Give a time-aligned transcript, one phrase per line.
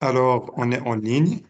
[0.00, 1.40] Alors, on est en ligne.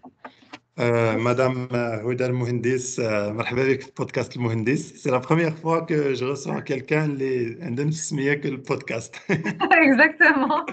[0.78, 5.02] Euh, Madame euh, Houda Mohendis, euh, مرحبا بك في podcast المهندس.
[5.02, 9.16] C'est la première fois que je reçois quelqu'un اللي عنده نفس السمية que le podcast.
[9.88, 10.64] Exactement.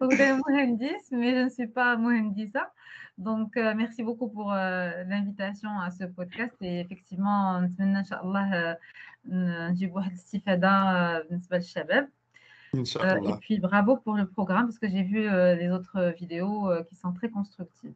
[0.00, 2.72] Houda Mohendis, mais je ne suis pas Mohendisa.
[3.18, 6.56] Donc, euh, merci beaucoup pour euh, l'invitation à ce podcast.
[6.62, 8.76] Et effectivement, نتمنى إن شاء الله
[9.70, 12.08] نجيب واحد الاستفادة آه، بالنسبة للشباب.
[12.74, 13.38] إن شاء Euh, et الله.
[13.40, 16.96] puis bravo pour le programme parce que j'ai vu euh, les autres vidéos euh, qui
[16.96, 17.92] sont très constructives.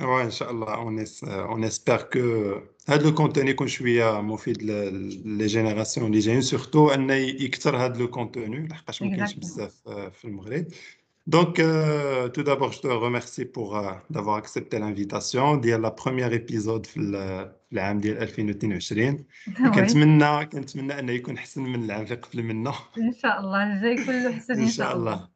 [0.00, 0.76] Ouais, إن شاء الله.
[0.84, 6.40] On, es- on espère que هذا le contenu يكون شوية مفيد لي جينيراسيون اللي جايين
[6.40, 9.38] سورتو أن يكثر هذا لو كونتوني لحقاش ما كاينش Exactement.
[9.38, 10.66] بزاف آه، في المغرب.
[11.28, 16.32] Donc, euh, tout d'abord, je te remercie pour euh, d'avoir accepté l'invitation ديال la première
[16.34, 22.02] épisode في ال- في العام ديال 2022 Oui, كنتمنى كنتمنى انه يكون احسن من العام
[22.02, 25.12] اللي قبل منه إن شاء الله الجاي كله حسن ان إن شاء شاء الله.
[25.14, 25.28] الله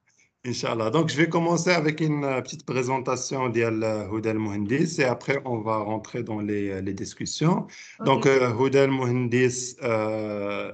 [0.47, 4.39] ان شاء الله donc je vais commencer avec une euh, petite présentation ديال Houda El
[4.39, 7.67] Mohendis et après on va rentrer dans les, les discussions
[8.05, 8.27] donc Ok.
[8.27, 10.71] euh, Houda El Mohendis euh,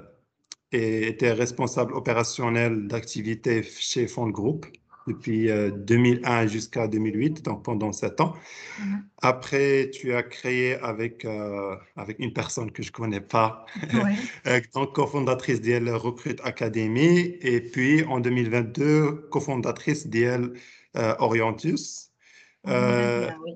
[0.73, 4.67] était responsable opérationnel d'activité chez Fond Group
[5.07, 8.35] depuis euh, 2001 jusqu'à 2008 donc pendant sept ans
[8.79, 9.05] Mhm.
[9.23, 14.13] après tu as créé avec euh, avec une personne que je connais pas Oui.
[14.47, 20.53] euh, donc cofondatrice d'IL Recruit Academy et puis en 2022 cofondatrice d'IL
[20.97, 22.11] euh, Orientus.
[22.67, 23.53] En Euh, 2021, oui.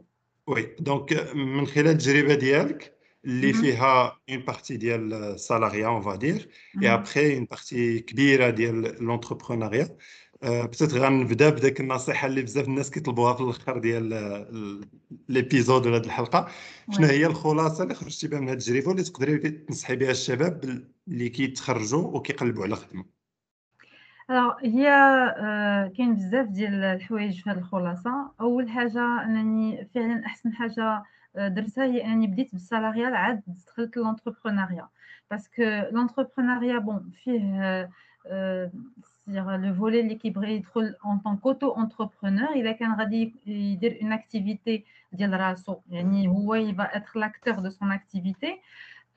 [0.47, 3.57] oui, donc euh, من خلال التجربة ديالك اللي Mhm.
[3.57, 6.47] فيها une partie ديال salariat on va dire
[6.83, 6.93] et Mhm.
[6.99, 9.89] après une partie كبيرة ديال l'entrepreneuriat.
[10.44, 14.82] Euh, peut-être غنبدا بداك النصيحة اللي بزاف الناس كيطلبوها في الآخر ديال ال-
[15.30, 16.48] الابيزود ولا هاد الحلقة.
[16.92, 17.06] شنو.
[17.08, 22.02] هي الخلاصة اللي خرجتي بها من هاد التجربة واللي تقدري تنصحي بها الشباب اللي كيتخرجوا
[22.18, 22.76] وكيقلبوا على
[24.32, 24.88] Alors, هي
[25.38, 28.32] آه، كاين بزاف ديال الحوايج في هذه الخلاصة.
[28.42, 31.04] أول حاجة أنني فعلا أحسن حاجة
[31.36, 34.88] آه، درتها هي أنني بديت بالسالاريال عاد دخلت للونتربرونيا
[35.32, 37.90] باسكو لونتربرونيا بون فيه
[38.32, 38.68] Euh,
[39.28, 40.44] le volet l'équilibre
[41.02, 42.76] en tant qu'auto-entrepreneur, il a
[44.02, 48.60] une activité, il va être l'acteur de son activité.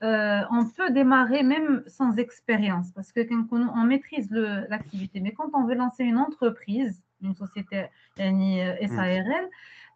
[0.03, 5.19] Euh, on peut démarrer même sans expérience parce que quand on, maîtrise l'activité.
[5.19, 7.85] Mais quand on veut lancer une entreprise, une société
[8.19, 8.87] euh, hmm.
[8.95, 9.49] SARL,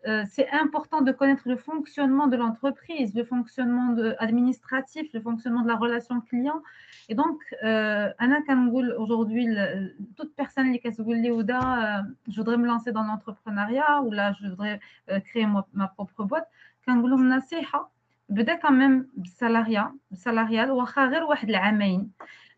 [0.06, 5.62] euh, c'est important de connaître le fonctionnement de l'entreprise, le fonctionnement de- administratif, le fonctionnement
[5.62, 6.62] de la relation client.
[7.08, 11.60] Et donc, euh, Anna Kangoul, aujourd'hui, le- toute personne qui a dit, Ouda,
[12.00, 14.80] euh, je voudrais me lancer dans l'entrepreneuriat ou là, je voudrais
[15.10, 16.48] euh, créer ma, ma propre boîte.
[16.86, 17.80] Kangoul, nasiha,
[18.28, 22.10] بدا كمان بالسالاريا بالسالاريال واخا غير واحد العامين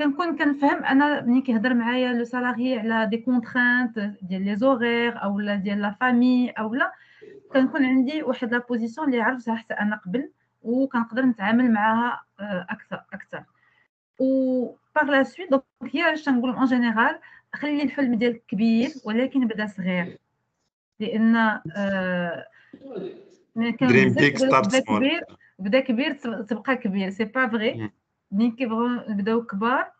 [0.00, 5.40] كنكون كنفهم أنا ملي كيهضر معايا لو سالاري على دي كونترانت ديال لي زورير أو
[5.40, 6.92] لا ديال لا فامي أو لا
[7.52, 10.30] كنكون عندي واحد لا بوزيسيون اللي عرفتها حتى أنا قبل
[10.62, 13.44] وكنقدر نتعامل معاها آه، أكثر أكثر.
[14.18, 14.66] و
[14.96, 15.64] باغ لا سويت دونك
[15.96, 17.18] هي اش تنقول اون جينيرال
[17.54, 20.18] خلي الحلم ديالك كبير ولكن بدا صغير.
[21.00, 21.36] لأن
[21.76, 22.46] آه،
[23.56, 24.68] بزاف big, كبير- start
[25.58, 25.80] بدا.
[25.80, 27.90] كبير تبقى كبير سي با فغي
[28.31, 28.39] مم.
[28.39, 29.91] ملي كيبغيو يبداو كبار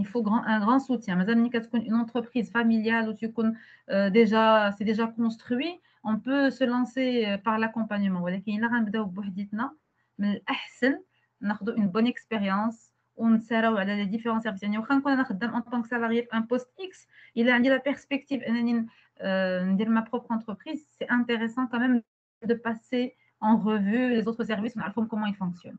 [0.00, 1.16] il faut grand, un grand soutien.
[1.16, 3.56] مازال ملي كتكون une entreprise familiale où tu كون
[3.90, 9.04] euh, déjà c'est déjà construit on peut se lancer euh, par l'accompagnement ولكن الا غنبداو
[9.04, 9.76] بوحديتنا
[10.18, 11.02] من الاحسن
[11.40, 15.60] ناخذوا une bonne expérience ونساراو على لي ديفيرون سيرفيس يعني واخا نكون انا خدام ان
[15.60, 18.86] طونك سالاريي في ان بوست اكس الا عندي لا بيرسبكتيف انني
[19.18, 22.02] euh, ندير ما بروبر انتربريز سي انتريسون quand même
[22.48, 25.78] de passer en revue les autres services ونعرفهم comment ils fonctionnent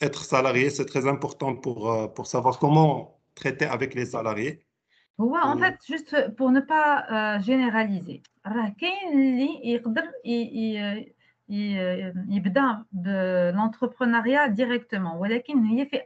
[0.00, 4.64] être salarié, c'est très important pour, euh, pour savoir comment traiter avec les salariés.
[5.18, 8.74] Ouais, en fait, juste pour ne pas euh, généraliser, il
[11.48, 12.12] euh,
[13.06, 16.02] euh, l'entrepreneuriat directement, mais il fait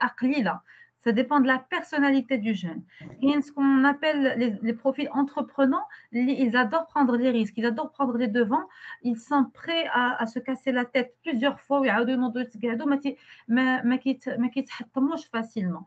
[1.02, 2.82] ça dépend de la personnalité du jeune.
[3.23, 8.17] Et ce qu'on appelle les, profils entreprenants, ils adorent prendre les risques, ils adorent prendre
[8.19, 8.67] les devants,
[9.02, 11.81] ils sont prêts à, se casser la tête plusieurs fois.
[15.31, 15.87] facilement.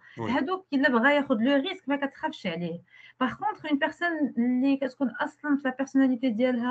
[1.41, 1.85] le risque,
[3.19, 4.33] Par contre, une personne,
[5.63, 6.63] la personnalité d'elle,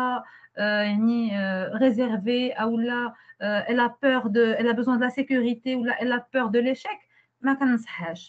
[0.59, 0.89] euh,
[1.33, 6.13] euh, réservée, euh, elle a peur de, elle a besoin de la sécurité, ou elle
[6.13, 6.99] a peur de l'échec.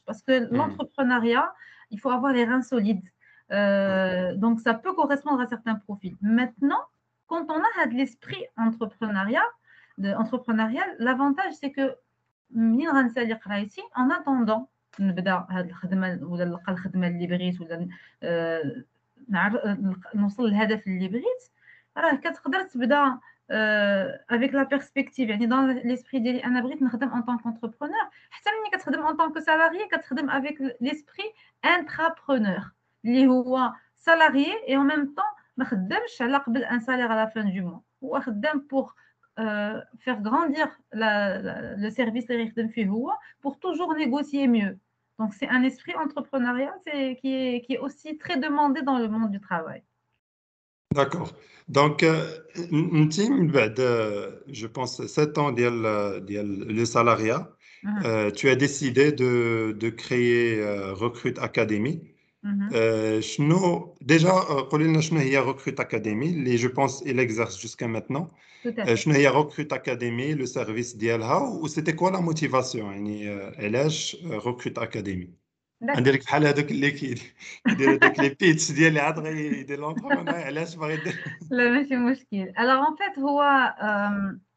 [0.06, 0.54] parce que hmm.
[0.54, 1.52] l'entrepreneuriat,
[1.90, 3.02] il faut avoir les reins solides.
[3.50, 6.16] Euh, donc, ça peut correspondre à certains profils.
[6.20, 6.82] Maintenant,
[7.26, 9.44] quand on a de l'esprit entrepreneuriat,
[9.96, 11.96] de, entrepreneurial, l'avantage, c'est que
[12.54, 17.88] en attendant نبدا هذه الخدمه ولا نلقى الخدمه اللي بغيت ولا
[20.14, 21.50] نوصل للهدف اللي بغيت
[21.96, 23.18] راه كتقدر تبدا
[23.51, 25.29] euh, avec la perspective.
[25.47, 28.09] Dans l'esprit d'Anna Brit, en tant qu'entrepreneur,
[29.05, 29.81] en tant que salarié,
[30.29, 31.27] avec l'esprit
[31.61, 32.71] intrapreneur.
[33.03, 33.27] Les
[33.97, 35.21] salarié et en même temps,
[35.57, 37.83] un salaire à la fin du mois.
[38.01, 38.15] Ou
[38.69, 38.95] pour
[39.39, 42.25] euh, faire grandir la, la, le service
[43.41, 44.79] pour toujours négocier mieux.
[45.19, 49.83] Donc c'est un esprit entrepreneurial qui est aussi très demandé dans le monde du travail.
[50.93, 51.33] D'accord.
[51.69, 52.39] Donc, euh,
[53.79, 57.51] euh, je pense, 7 ans le salariat,
[57.83, 58.01] mhm.
[58.05, 62.01] euh, tu as décidé de, de créer Recrute Academy.
[62.43, 63.21] Mhm.
[64.01, 68.27] déjà, il y a Recrute Academy, je pense qu'il exerce jusqu'à maintenant.
[68.65, 72.91] Il y a Recrute Academy, le service d'IALHA, ou c'était quoi la motivation?
[72.91, 75.29] LH Recrute Academy?
[75.82, 80.74] ندير لك بحال هذوك اللي كيديروا داك لي بيتش ديال اللي عاد غيدير لونتربرونور علاش
[80.74, 83.42] باغي دير لا ماشي مشكل alors en fait هو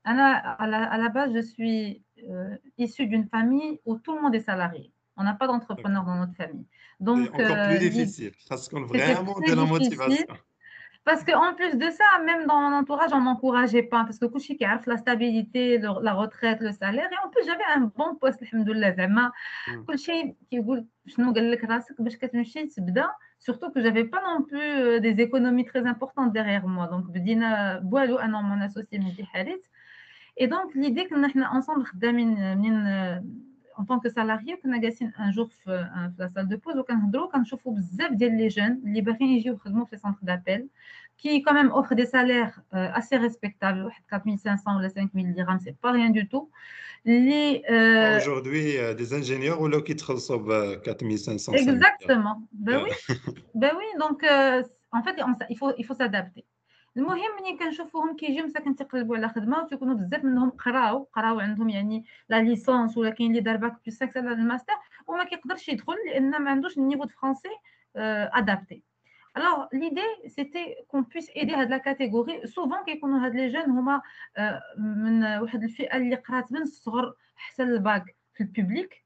[0.08, 0.58] انا
[0.92, 4.92] à la base je suis euh, issue d'une famille où tout le monde est salarié
[5.18, 6.68] on n'a pas d'entrepreneur dans notre famille
[7.00, 10.36] donc encore plus difficile ça se compte vraiment de la motivation
[11.07, 14.03] parce qu'en plus de ça, même dans mon entourage, on ne m'encourageait pas.
[14.03, 17.09] Parce que Kouchi la stabilité, la retraite, le salaire.
[17.13, 18.97] Et en plus, j'avais un bon poste, alhamdoulilah.
[18.97, 19.31] Zama.
[19.87, 20.65] Kouchi qui dit
[23.39, 26.89] Surtout que je n'avais pas non plus euh, des économies très importantes derrière moi.
[26.89, 29.25] Donc, Bedina Boalou, un mon associé, me dit
[30.37, 31.23] Et donc, l'idée que nous
[31.53, 31.85] ensemble,
[33.78, 35.86] en tant que salarié كنا جالسين ان جور في
[36.20, 39.98] la salle de pause وكنهضروا كنشوفوا بزاف ديال لي جون اللي باغيين يجيو يخدموا في
[39.98, 40.70] سونتر دابيل
[41.22, 45.92] qui quand même offre des salaires euh, assez respectables 4500 ou 5000 dirhams c'est pas
[45.92, 46.50] rien du tout
[47.06, 48.18] les euh...
[48.18, 53.16] aujourd'hui euh, des ingénieurs ou là qui reçoivent 4500 exactement ben oui
[53.56, 56.44] ben oui donc euh, en fait on, il faut il faut s'adapter
[56.97, 62.05] المهم ملي كنشوفوهم كيجيو مساكن تيقلبوا على خدمة وتيكونوا بزاف منهم قراو قراو عندهم يعني
[62.29, 64.75] لا ليسونس ولا كاين اللي دار باك بلس 5 على الماستر
[65.07, 67.49] وما كيقدرش يدخل لأن ما عندوش النيفو دو فرونسي
[67.97, 68.83] ادابتي
[69.37, 72.41] Alors, l'idée, c'était qu'on puisse aider à de la catégorie.
[72.49, 74.03] Souvent, هاد لي جون هما
[74.79, 79.06] من واحد الفئة اللي قرات من الصغر حتى الباك في البوبليك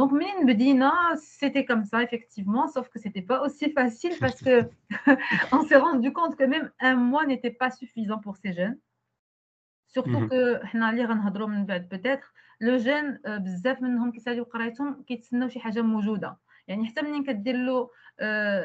[0.00, 4.40] Donc, Mine Bedina, c'était comme ça, effectivement, sauf que ce n'était pas aussi facile parce
[4.44, 8.78] qu'on s'est rendu compte que même un mois n'était pas suffisant pour ces jeunes.
[9.94, 10.42] Surtout que,
[11.94, 16.36] peut-être, le jeune, بزاف منهم كيساليو قرايتهم كيتسناو شي حاجه موجوده
[16.68, 17.90] يعني حتى منين كدير له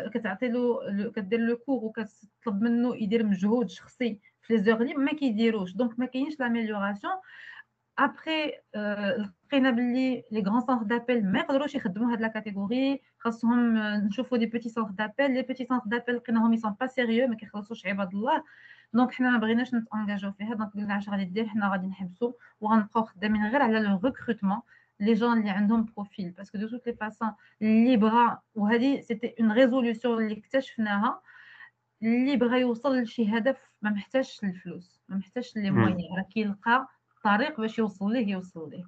[0.10, 5.74] كتعطي له كدير له كور وكتطلب منه يدير مجهود شخصي في لي زوغ ما كيديروش
[5.76, 7.14] دونك ما كاينش لاميليوراسيون
[8.00, 8.52] ابخي
[9.18, 14.46] لقينا باللي لي غران سونتر دابيل ما يقدروش يخدموا هاد لا كاتيجوري خاصهم نشوفوا دي
[14.46, 18.44] بيتي سونتر دابيل لي بيتي سونتر دابيل لقيناهم يسون با سيريو ما كيخلصوش عباد الله
[18.94, 23.04] دونك حنا ما بغيناش نتانجاجو فيها دونك قلنا اش غادي دير حنا غادي نحبسوا وغنبقاو
[23.04, 24.62] خدامين غير على لو ريكروتمون
[25.00, 29.52] لي جون اللي عندهم بروفيل باسكو دو توت لي فاسون اللي بغا وهذه سيتي اون
[29.52, 31.22] ريزوليوشن اللي اكتشفناها
[32.04, 36.88] اللي بغى يوصل لشي هدف ما محتاجش الفلوس ما محتاجش لي موين راه كيلقى
[37.24, 38.84] طريق باش يوصل ليه يوصل ليه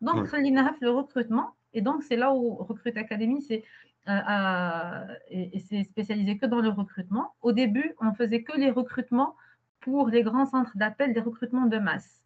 [0.00, 1.44] دونك خليناها في لو ريكروتمون
[1.76, 3.62] et donc c'est là où Recrute Academy c'est
[4.08, 7.34] euh, euh, et, et c'est spécialisé que dans le recrutement.
[7.42, 9.36] Au début, on faisait que les recrutements
[9.80, 12.21] pour les grands centres d'appel des recrutements de masse.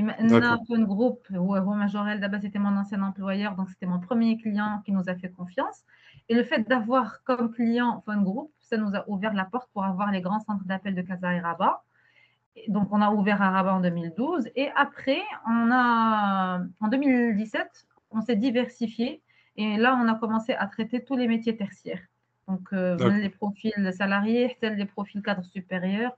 [0.00, 5.08] Un groupe, Majorel, d'abord c'était mon ancien employeur, donc c'était mon premier client qui nous
[5.08, 5.84] a fait confiance.
[6.28, 9.84] Et le fait d'avoir comme client Phone Group, ça nous a ouvert la porte pour
[9.84, 11.82] avoir les grands centres d'appel de Casa et Rabat.
[12.68, 14.48] Donc, on a ouvert à Rabat en 2012.
[14.56, 19.22] Et après, on a, en 2017, on s'est diversifié.
[19.56, 22.02] Et là, on a commencé à traiter tous les métiers tertiaires.
[22.46, 26.12] Donc, euh, les profils salariés, les profils cadres supérieurs,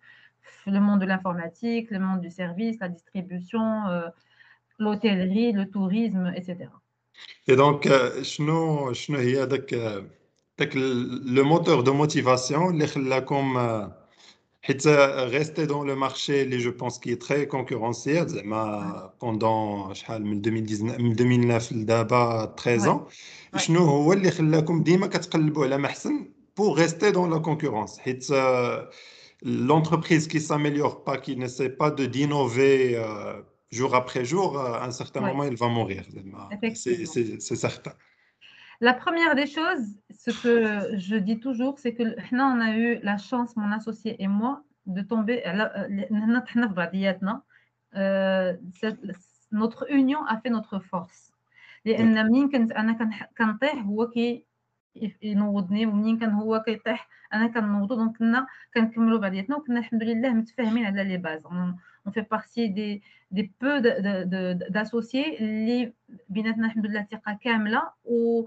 [0.67, 4.07] le monde de l'informatique, le monde du service, la distribution, euh,
[4.79, 6.69] l'hôtellerie, le tourisme, etc.
[7.47, 8.21] Et donc, euh,
[10.57, 12.73] le moteur de motivation,
[13.25, 13.91] comme
[14.67, 18.25] rester dans le marché, je pense, qui est très concurrentiel,
[19.19, 23.07] pendant 2019, 2009, d'abord 13 ans,
[23.57, 27.99] شنو هو اللي خلاكم ديما كتقلبوا على محسن pour rester dans la concurrence
[29.42, 34.90] l'entreprise qui s'améliore pas, qui n'essaie pas de d'innover euh, jour après jour, à un
[34.90, 36.04] certain moment, elle va mourir.
[36.74, 37.92] C'est certain.
[38.82, 42.98] La première des choses, ce que je dis toujours, c'est que nous, on a eu
[43.02, 45.42] la chance, mon associé et moi, de tomber.
[47.94, 48.54] Euh,
[49.52, 51.32] notre union a fait notre force.
[55.21, 60.85] ينوضني ومنين كان هو كيطيح انا كنوضو دونك كنا كنكملوا بعضياتنا وكنا الحمد لله متفاهمين
[60.85, 61.41] على لي باز
[62.07, 63.01] on fait partie des,
[63.31, 63.81] des peu
[64.69, 65.93] d'associés اللي
[66.29, 68.45] بيناتنا الحمد لله ثقه كامله و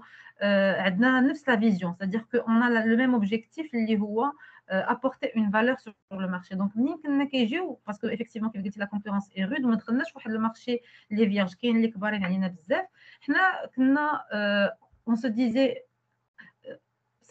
[0.77, 4.31] عندنا نفس لا فيزيون c'est-à-dire que on a le même objectif اللي هو
[4.71, 8.85] apporter une valeur sur le marché donc منين كنا كيجيو باسكو effectivement كيف قلتي لا
[8.85, 10.79] كونكورونس اي رود وما دخلناش واحد المارشي
[11.11, 12.85] اللي فيرج كاين اللي كبارين علينا بزاف
[13.21, 13.37] حنا
[13.75, 14.21] كنا
[15.09, 15.89] on se disait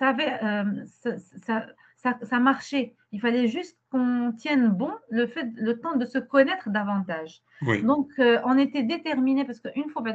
[0.04, 2.94] ça, avait, euh, ça, ça, ça, marchait.
[3.14, 7.42] Il fallait juste qu'on tienne bon le, fait, le temps de se connaître davantage.
[7.62, 7.82] Oui.
[7.84, 10.10] Donc, euh, on était déterminés parce qu'une fois que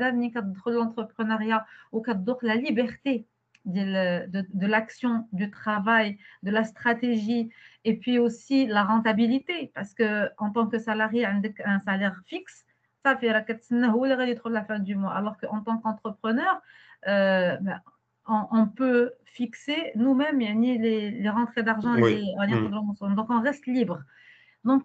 [0.70, 2.02] l'entrepreneuriat ou
[2.42, 3.26] la liberté
[3.64, 7.50] de, de, de l'action, du travail, de la stratégie
[7.84, 12.66] et puis aussi la rentabilité parce qu'en tant que salarié, un salaire fixe,
[13.04, 13.32] ça fait
[14.52, 15.14] la fin du mois.
[15.14, 16.60] Alors qu'en tant qu'entrepreneur,
[17.06, 17.80] euh, ben,
[18.28, 22.24] on, peut fixer nous-mêmes les, les rentrées d'argent oui.
[22.38, 23.14] mm.
[23.14, 24.02] donc on reste libre
[24.64, 24.82] donc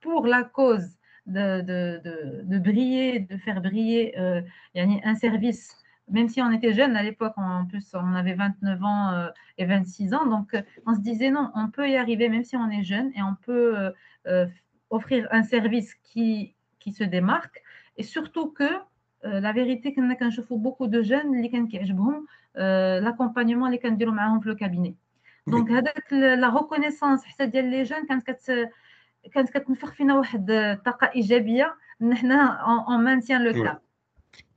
[0.00, 0.88] pour la cause
[1.26, 4.40] de, de, de, de briller, de faire briller euh,
[4.74, 5.76] un service,
[6.08, 9.66] même si on était jeune à l'époque, en plus on avait 29 ans euh, et
[9.66, 12.84] 26 ans, donc on se disait non, on peut y arriver même si on est
[12.84, 13.90] jeune et on peut euh,
[14.26, 14.46] euh
[14.88, 17.60] offrir un service qui, qui se démarque
[17.96, 18.70] et surtout que
[19.24, 21.32] euh, la vérité, quand je fais beaucoup de jeunes,
[22.58, 24.94] euh, l'accompagnement les candidats ont le cabinet.
[25.46, 25.70] Donc,
[26.10, 28.18] la reconnaissance, c'est-à-dire les jeunes, quand
[29.34, 33.80] quand nous faisons une euh, taqa ijabia, on maintient le cap.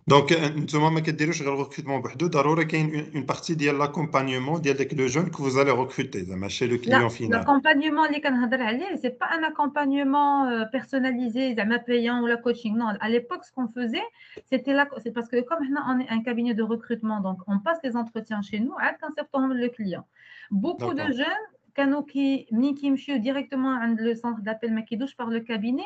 [0.09, 4.95] دونك انتم ما كديروش غير الريكروتمون بوحدو ضروري كاين اون بارتي ديال لاكومبانيومون ديال داك
[4.95, 9.09] لو جون كو فوزالي ريكروتي زعما شي لو كليون فينال لاكومبانيومون اللي كنهضر عليه سي
[9.09, 14.09] با ان اكومبانيومون بيرسوناليزي زعما بايون ولا كوتشينغ نو à l'époque ce qu'on faisait
[14.51, 17.59] c'était là c'est parce que comme maintenant on est un cabinet de recrutement donc on
[17.59, 20.05] passe les entretiens chez nous عاد كنصيفطوهم le client
[20.53, 25.29] beaucoup de jeunes كانوا كي ملي كيمشيو ديريكتومون عند لو سونتر دابيل ما كيدوش بار
[25.29, 25.85] لو كابيني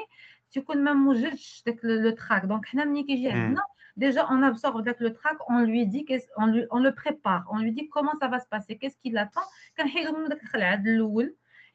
[0.53, 3.63] تيكون ما موجدش داك لو تراك دونك حنا ملي كيجي عندنا
[3.96, 6.06] Déjà, on absorbe avec le track, on lui dit,
[6.38, 9.18] on, lui, on le prépare, on lui dit comment ça va se passer, qu'est-ce qu'il
[9.18, 9.42] attend.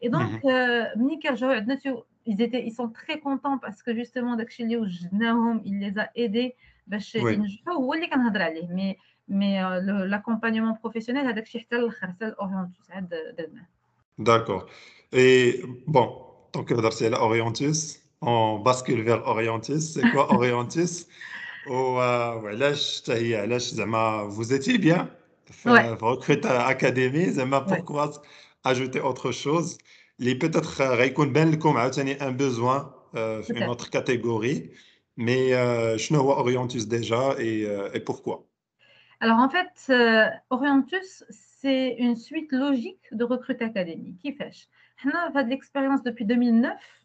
[0.00, 0.50] Et donc, mhm.
[0.50, 0.84] euh,
[2.26, 4.36] ils, étaient, ils sont très contents parce que justement,
[5.64, 6.56] il les a aidés.
[8.70, 8.98] Mais,
[9.28, 11.68] mais euh, l'accompagnement professionnel, c'est
[14.18, 14.66] D'accord.
[15.12, 16.16] Et bon,
[16.50, 17.10] tant que c'est
[18.20, 19.92] on bascule vers Orientus.
[19.92, 21.06] C'est quoi Orientus
[21.67, 25.05] وعلاش حتى هي علاش زعما vous étiez bien
[25.51, 28.21] في recrute académie زعما pourquoi
[28.67, 29.77] ajouter autre chose
[30.19, 32.85] اللي peut-être غيكون بان لكم عاوتاني un besoin
[33.15, 34.69] euh, في une autre catégorie
[35.17, 38.45] mais euh, شنو هو Orientus déjà et, euh, et pourquoi
[39.23, 44.15] Alors en fait, euh, Orientus, c'est une suite logique de Recrute Academy.
[44.23, 46.96] كيفاش حنا في هذه l'expérience depuis 2009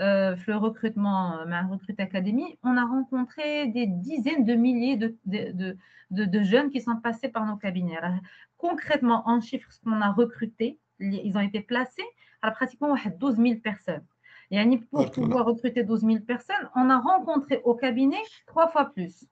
[0.00, 5.16] euh, le recrutement, euh, ma recrute académie, on a rencontré des dizaines de milliers de,
[5.24, 5.76] de,
[6.10, 7.96] de, de jeunes qui sont passés par nos cabinets.
[7.96, 8.18] Alors,
[8.58, 12.04] concrètement, en chiffres, ce qu'on a recruté, ils ont été placés
[12.42, 14.04] à pratiquement 12 000 personnes.
[14.50, 19.26] Et pour pouvoir recruter 12 000 personnes, on a rencontré au cabinet trois fois plus.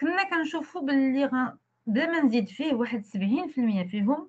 [0.00, 1.30] كنا كنشوفوا باللي
[1.86, 4.28] دائما نزيد فيه واحد 70% فيهم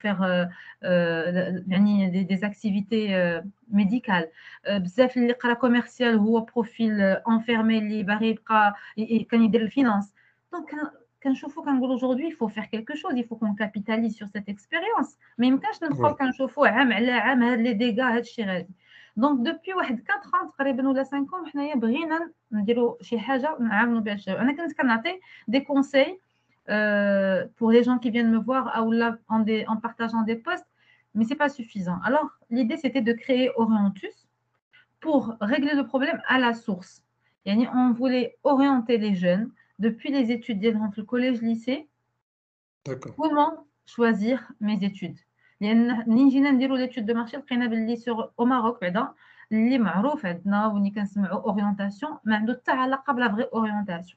[0.00, 0.44] faire euh,
[0.84, 4.28] euh, des, des, activités euh, médicales.
[4.68, 8.74] بزاف اللي قرا كوميرسيال هو بروفيل انفيرمي اللي باغي يبقى
[9.30, 10.14] كان يدير الفينانس
[10.52, 10.70] دونك
[11.22, 15.18] كنشوفوا كنقول aujourd'hui il faut faire quelque chose il faut qu'on capitalise sur cette expérience
[15.38, 18.74] ما يمكنش نبقاو كنشوفوا عام على عام هاد لي ديغا هاد الشيء غادي
[19.16, 24.00] دونك دوبي واحد 4 ans تقريبا ولا 5 ans حنايا بغينا نديروا شي حاجه نعاونوا
[24.00, 26.20] بها الشباب انا كنت كنعطي دي كونساي
[26.68, 28.72] Euh, pour les gens qui viennent me voir
[29.28, 30.66] en, des, en partageant des posts,
[31.14, 31.98] mais ce n'est pas suffisant.
[32.04, 34.28] Alors, l'idée, c'était de créer Orientus
[35.00, 37.02] pour régler le problème à la source.
[37.46, 41.88] On voulait orienter les jeunes depuis les études entre le collège-lycée.
[43.16, 45.18] Comment choisir mes études
[45.60, 47.36] l'étude de marché
[47.96, 48.78] sur au Maroc
[49.52, 54.16] اللي معروف عندنا وني كنسمعوا orientation ما عنده حتى علاقه بلا vraie orientation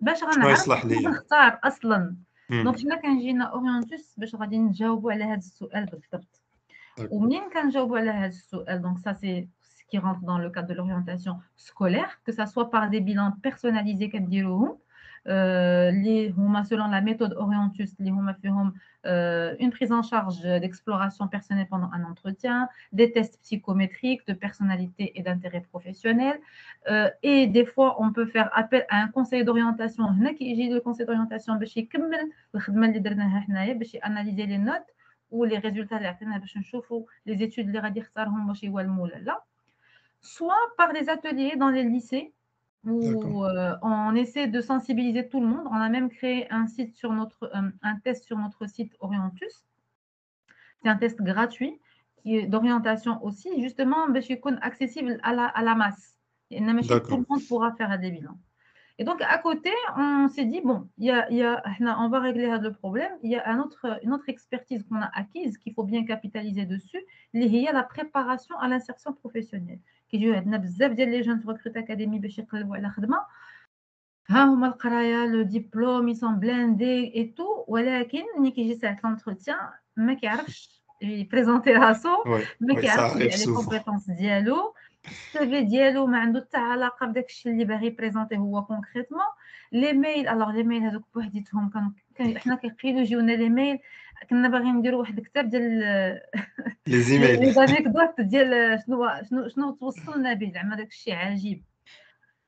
[0.00, 0.68] باش غنعرف
[1.06, 2.16] نختار اصلا
[2.50, 6.42] دونك حنا كنجينا اورينتوس باش غادي نجاوبوا على هذا السؤال بالضبط
[7.10, 9.48] ومنين كنجاوبوا على هذا السؤال دونك سا سي
[9.88, 14.08] qui rentre dans le cadre de l'orientation scolaire, que ça soit par des bilans personnalisés
[14.08, 14.78] كنديروهم
[15.26, 18.72] اللي هما selon la méthode Orientus اللي هما فيهم
[19.58, 25.22] une prise en charge d'exploration personnelle pendant un entretien, des tests psychométriques de personnalité et
[25.22, 26.40] d'intérêt professionnel.
[26.90, 30.04] Euh, et des fois, on peut faire appel à un conseil d'orientation.
[30.04, 34.90] هنا كيجي le conseil d'orientation باش يكمل الخدمه اللي درناها حنايا باش analyser les notes
[35.32, 39.16] ou les résultats اللي عطينا باش نشوفوا les études اللي غادي يختارهم واش يوالموا ولا
[39.16, 39.44] لا.
[40.22, 42.32] Soit par des ateliers dans les lycées
[42.85, 45.67] où euh, on essaie de sensibiliser tout le monde.
[45.69, 49.65] On a même créé un site sur notre, euh, un test sur notre site Orientus.
[50.81, 51.79] C'est un test gratuit
[52.17, 54.07] qui est d'orientation aussi, justement,
[54.61, 56.17] accessible à la, à la masse.
[56.49, 58.37] Et tout le monde pourra faire des bilans.
[58.97, 61.63] Et donc, à côté, on s'est dit, bon, y a, y a,
[61.99, 63.11] on va régler le problème.
[63.23, 66.65] Il y a un autre, une autre expertise qu'on a acquise, qu'il faut bien capitaliser
[66.65, 69.79] dessus, il y a la préparation à l'insertion professionnelle
[70.10, 73.26] كيجيو عندنا بزاف ديال لي جون في ريكروت اكاديمي باش يقلبوا على خدمه
[74.28, 79.56] ها هما القرايه لو ديبلوم اي سون بلاندي اي تو ولكن ملي كيجي ساعه لونتروتيان
[79.96, 82.24] ما كيعرفش يبريزونتي راسو
[82.60, 84.74] ما كيعرفش لي كومبيتونس ديالو
[85.06, 89.20] السيفي ديالو ما عنده حتى علاقه بداك الشيء اللي باغي يبريزونتي هو كونكريتمون
[89.72, 93.78] لي ميل الوغ لي ميل هذوك بوحديتهم كانوا حنا كيقيلوا يجيونا لي ميل
[94.30, 95.80] كنا باغيين نديروا واحد الكتاب ديال
[96.86, 101.64] لي زيميل لي زانيكدوت ديال شنو شنو شنو توصلنا به زعما داك الشيء عجيب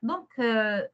[0.03, 0.27] دونك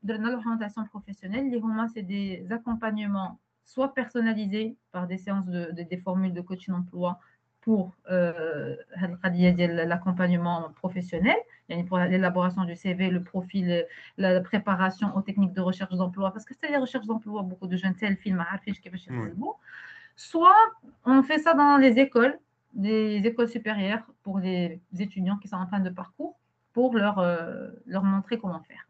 [0.03, 3.35] درنا لوغمونطاسيون بروفيسيونيل اللي هما سي دي زاكومبانيمون
[3.65, 7.19] soit personnalisés par des séances de, de des formules de coaching emploi
[7.65, 8.75] pour euh,
[9.91, 11.35] l'accompagnement professionnel,
[11.87, 16.53] pour l'élaboration du CV, le profil, la préparation aux techniques de recherche d'emploi, parce que
[16.53, 18.37] c'est les recherches d'emploi, beaucoup de jeunes, c'est le film,
[20.20, 20.62] soit
[21.06, 22.38] on fait ça dans les écoles,
[22.74, 26.38] des écoles supérieures pour les étudiants qui sont en fin de parcours,
[26.74, 28.86] pour leur, euh, leur montrer comment faire.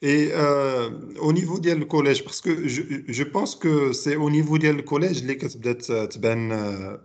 [0.00, 0.90] Et euh,
[1.20, 5.24] au niveau du collège, parce que je, je pense que c'est au niveau du collège
[5.24, 5.38] les
[5.90, 6.96] euh,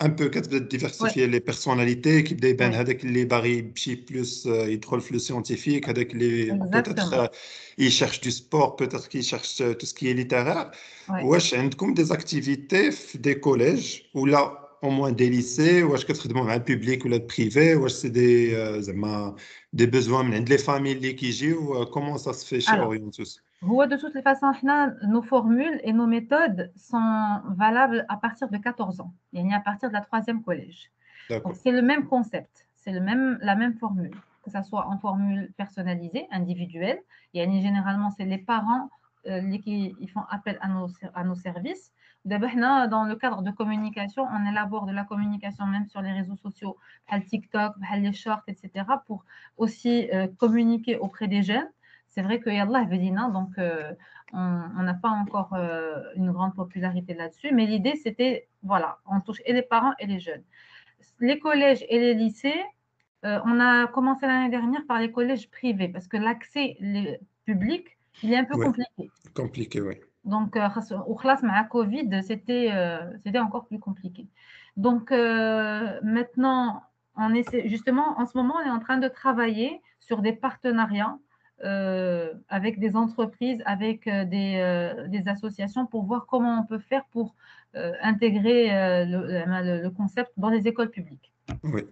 [0.00, 5.88] un peu diversifier les personnalités qui dépendent avec les barils plus ils trouvent le scientifique
[5.88, 7.30] avec les peut-être
[7.78, 10.70] ils cherchent du sport peut-être qu'ils cherchent tout ce qui est littéraire
[11.08, 14.42] واش عندكم des activités des collèges ou là
[14.82, 19.36] au moins des lycées واش كتخدموا مع public ou privé واش c'est des زعما
[19.76, 23.95] des besoins من عند les familles اللي كيجيو comment ça se fait chez Orientus De
[23.97, 24.51] toutes les façons,
[25.03, 29.89] nos formules et nos méthodes sont valables à partir de 14 ans, et à partir
[29.89, 30.91] de la troisième collège.
[31.53, 36.27] C'est le même concept, c'est même, la même formule, que ce soit en formule personnalisée,
[36.31, 36.99] individuelle,
[37.33, 38.89] et généralement, c'est les parents
[39.27, 41.91] euh, qui ils font appel à nos, à nos services,
[42.25, 42.49] D'abord,
[42.89, 46.77] dans le cadre de communication, on élabore de la communication même sur les réseaux sociaux,
[47.29, 49.23] TikTok, les shorts, etc., pour
[49.57, 51.69] aussi euh, communiquer auprès des jeunes.
[52.09, 53.93] C'est vrai que Yallah Vedina, donc euh,
[54.33, 59.41] on n'a pas encore euh, une grande popularité là-dessus, mais l'idée c'était, voilà, on touche
[59.45, 60.43] et les parents et les jeunes.
[61.19, 62.61] Les collèges et les lycées,
[63.23, 66.77] on a commencé l'année dernière par les collèges privés, parce que l'accès
[67.45, 69.11] public, il est un peu compliqué.
[69.35, 69.95] Compliqué, oui.
[70.23, 70.57] Donc,
[71.05, 72.71] au classe à Covid, c'était
[73.23, 74.27] c'était encore plus compliqué.
[74.77, 76.83] Donc, maintenant,
[77.15, 81.17] on essaie, justement, en ce moment, on est en train de travailler sur des partenariats
[82.48, 87.34] avec des entreprises, avec des, des, associations pour voir comment on peut faire pour
[88.02, 88.68] intégrer
[89.06, 91.32] le, le, concept dans les écoles publiques.
[91.62, 91.84] Oui.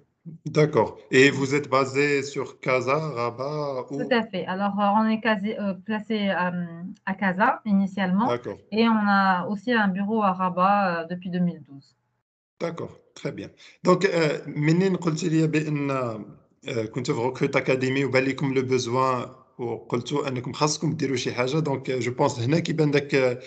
[0.46, 0.98] D'accord.
[1.11, 4.05] Et vous êtes basé sur Casa, Rabat ou...
[4.05, 4.46] Tout à fait.
[4.46, 6.53] Alors, euh, on est euh, placé à,
[7.07, 8.29] à Casa initialement.
[8.29, 8.59] D'accord.
[8.70, 11.96] Et on a aussi un bureau à Rabat euh, depuis 2012.
[12.61, 13.48] D'accord, très bien.
[13.83, 14.07] Donc,
[14.46, 15.88] منين قلت لي بان
[16.94, 19.27] كنتوا في ركروت اكاديمي وبان لكم لو بوزوان
[19.59, 23.42] وقلتوا انكم خاصكم ديروا شي حاجه دونك جو بونس هنا كيبان داك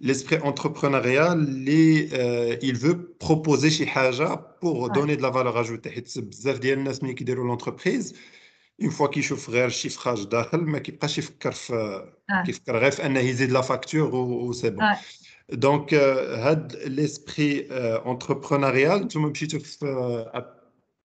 [0.00, 6.04] l'esprit entrepreneurial, euh, il veut proposer chez Haja pour donner de la valeur ajoutée.
[6.16, 8.14] بزاف ديال الناس ملي كيديروا l'entreprise
[8.82, 12.04] une fois كيشوف غير الشيفراج داخل ما كيبقاش يفكر في
[12.46, 14.84] كيفكر غير في انه يزيد لا فاكتور و سي بون
[15.52, 17.72] دونك هاد l'esprit
[18.06, 20.54] entrepreneurial نتوما مشيتوا في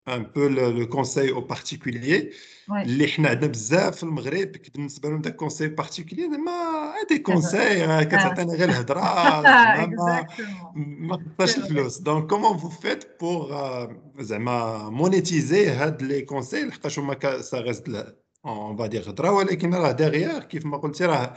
[0.07, 2.33] un peu le, le conseil aux particuliers
[2.71, 8.53] اللي حنا عندنا بزاف في المغرب بالنسبه لهم داك كونساي بارتيكولي زعما دي كونساي كتعطينا
[8.53, 9.01] غير الهضره
[9.41, 10.27] زعما
[10.75, 17.41] ما خصهاش الفلوس دونك كومون فو فيت بور زعما مونيتيزي هاد لي كونساي لحقاش هما
[17.41, 21.33] سا ريست اون فا هضره ولكن راه ديغيير كيف ما قلتي راه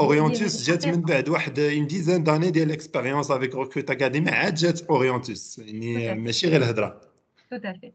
[0.00, 4.82] اورينتوس جات من بعد واحد اون ديزان داني ديال اكسبيريونس افيك ريكروت اكاديمي عاد جات
[4.82, 7.09] اورينتوس يعني ماشي غير الهضره
[7.50, 7.94] tout à fait.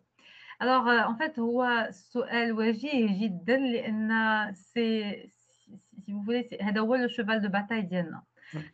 [0.59, 5.29] Alors, euh, en fait, هو سؤال وجيه جدا لأن c'est
[5.99, 8.23] si vous voulez c'est هذا هو le cheval de bataille ديالنا.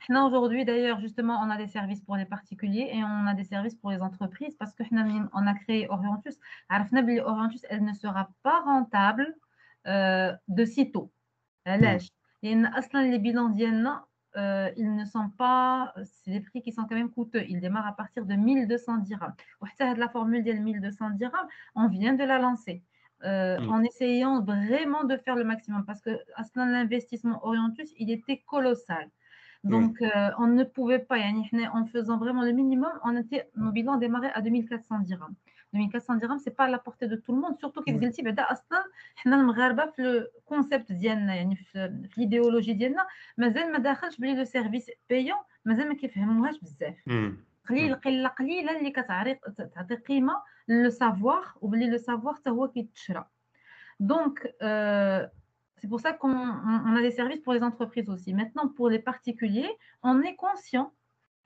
[0.10, 3.44] Nous, aujourd'hui, d'ailleurs, justement, on a des services pour les particuliers et on a des
[3.44, 4.84] services pour les entreprises parce que
[5.34, 6.36] on a créé Orientus.
[6.72, 9.36] Orientus, elle ne sera pas rentable
[9.88, 11.12] euh, de sitôt.
[11.68, 12.12] علاش؟
[12.44, 14.06] لأن أصلا les bilans ديالنا
[14.37, 17.45] euh, ils ne sont pas, c'est des prix qui sont quand même coûteux.
[17.49, 19.35] Ils démarrent à partir de 1200 dirhams.
[19.81, 22.83] La formule de 1200 dirhams, on vient de la lancer.
[23.25, 23.71] Euh, mm.
[23.71, 26.19] en essayant vraiment de faire le maximum parce que
[26.57, 29.09] l'investissement Orientus, il était colossal.
[29.65, 31.19] Donc, euh, on ne pouvait pas,
[31.73, 35.35] en faisant vraiment le minimum, on était, nos bilans démarraient à 2400 dirhams.
[35.74, 38.22] 2400 dirhams, ce n'est pas à la portée de tout le monde, surtout que قلتي
[38.22, 38.84] بعدا اصلا
[39.16, 44.92] حنا المغاربه في الكونسيبت ديالنا يعني في الايديولوجي ديالنا مازال ما داخلش بلي لو سيرفيس
[45.10, 46.96] بيون مازال ما كيفهموهاش بزاف
[47.70, 49.36] قليل قله قليله اللي كتعطي
[49.76, 50.34] تعطي قيمه
[50.68, 53.26] لو سافوار وبلي لو سافوار حتى هو كيتشرى
[54.00, 54.56] دونك
[55.80, 56.38] C'est pour ça qu'on
[56.90, 58.34] on a des services pour les entreprises aussi.
[58.34, 60.88] Maintenant, pour les particuliers, on est conscient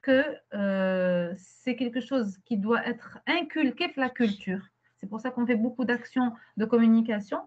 [0.06, 4.60] que euh, c'est quelque chose qui doit être inculqué pour la culture.
[4.98, 7.40] C'est pour ça qu'on fait beaucoup d'actions de communication.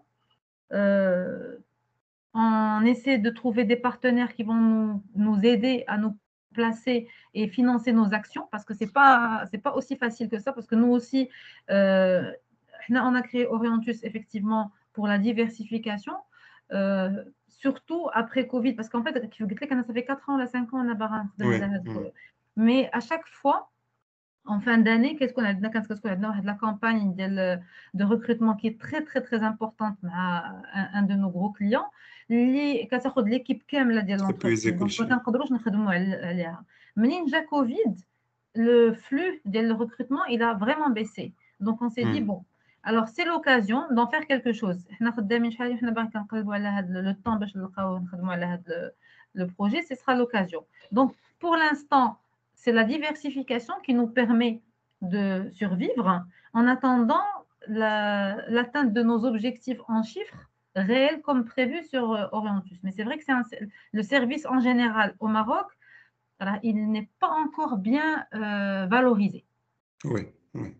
[0.74, 1.56] Euh,
[2.34, 6.18] on essaie de trouver des partenaires qui vont nous, aider à nous
[6.52, 10.52] placer et financer nos actions parce que ce n'est pas, pas aussi facile que ça
[10.52, 11.30] parce que nous aussi,
[11.70, 12.30] euh,
[12.90, 16.14] on a créé Orientus effectivement pour la diversification.
[17.48, 20.94] surtout après Covid, parce qu'en fait, ça fait 4 ans, là, 5 ans, on a
[20.94, 21.22] barré.
[22.91, 23.69] à chaque fois,
[24.45, 28.79] en fin d'année, qu'est-ce qu'on a Qu'est-ce qu'on a La campagne de recrutement qui est
[28.79, 30.55] très, très, très importante à
[30.93, 31.89] un, de nos gros clients.
[32.31, 34.69] اللي كتاخذ ليكيب كامله ديال l'entreprise.
[34.69, 36.63] دونك ما كنقدروش نخدموا عليها
[36.95, 38.01] منين جا كوفيد
[38.57, 42.43] le flux ديال le recrutement il a vraiment baissé donc on s'est dit bon
[42.83, 47.11] alors c'est l'occasion d'en faire quelque chose حنا خدامين شحال حنا باغي كنقلبوا على هذا
[47.11, 48.91] le temps باش نلقاو نخدموا على هذا
[49.37, 52.17] le projet ce sera l'occasion donc pour l'instant
[52.60, 54.60] c'est la diversification qui nous permet
[55.00, 57.24] de survivre en attendant
[57.66, 62.78] l'atteinte de nos objectifs en chiffres réels comme prévu sur euh, Orientus.
[62.82, 63.58] Mais c'est vrai que c'est
[63.92, 65.66] le service en général au Maroc,
[66.62, 69.44] il n'est pas encore bien euh, valorisé.
[70.04, 70.22] Oui,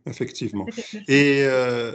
[0.06, 0.66] effectivement.
[1.08, 1.92] Et, euh,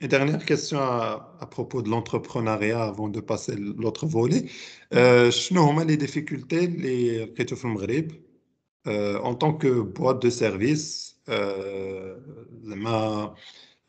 [0.00, 4.46] et, dernière question à, propos de l'entrepreneuriat avant de passer l'autre volet.
[4.94, 5.30] Euh,
[5.86, 7.26] les difficultés les
[8.87, 12.15] euh, en tant que boîte de service, euh,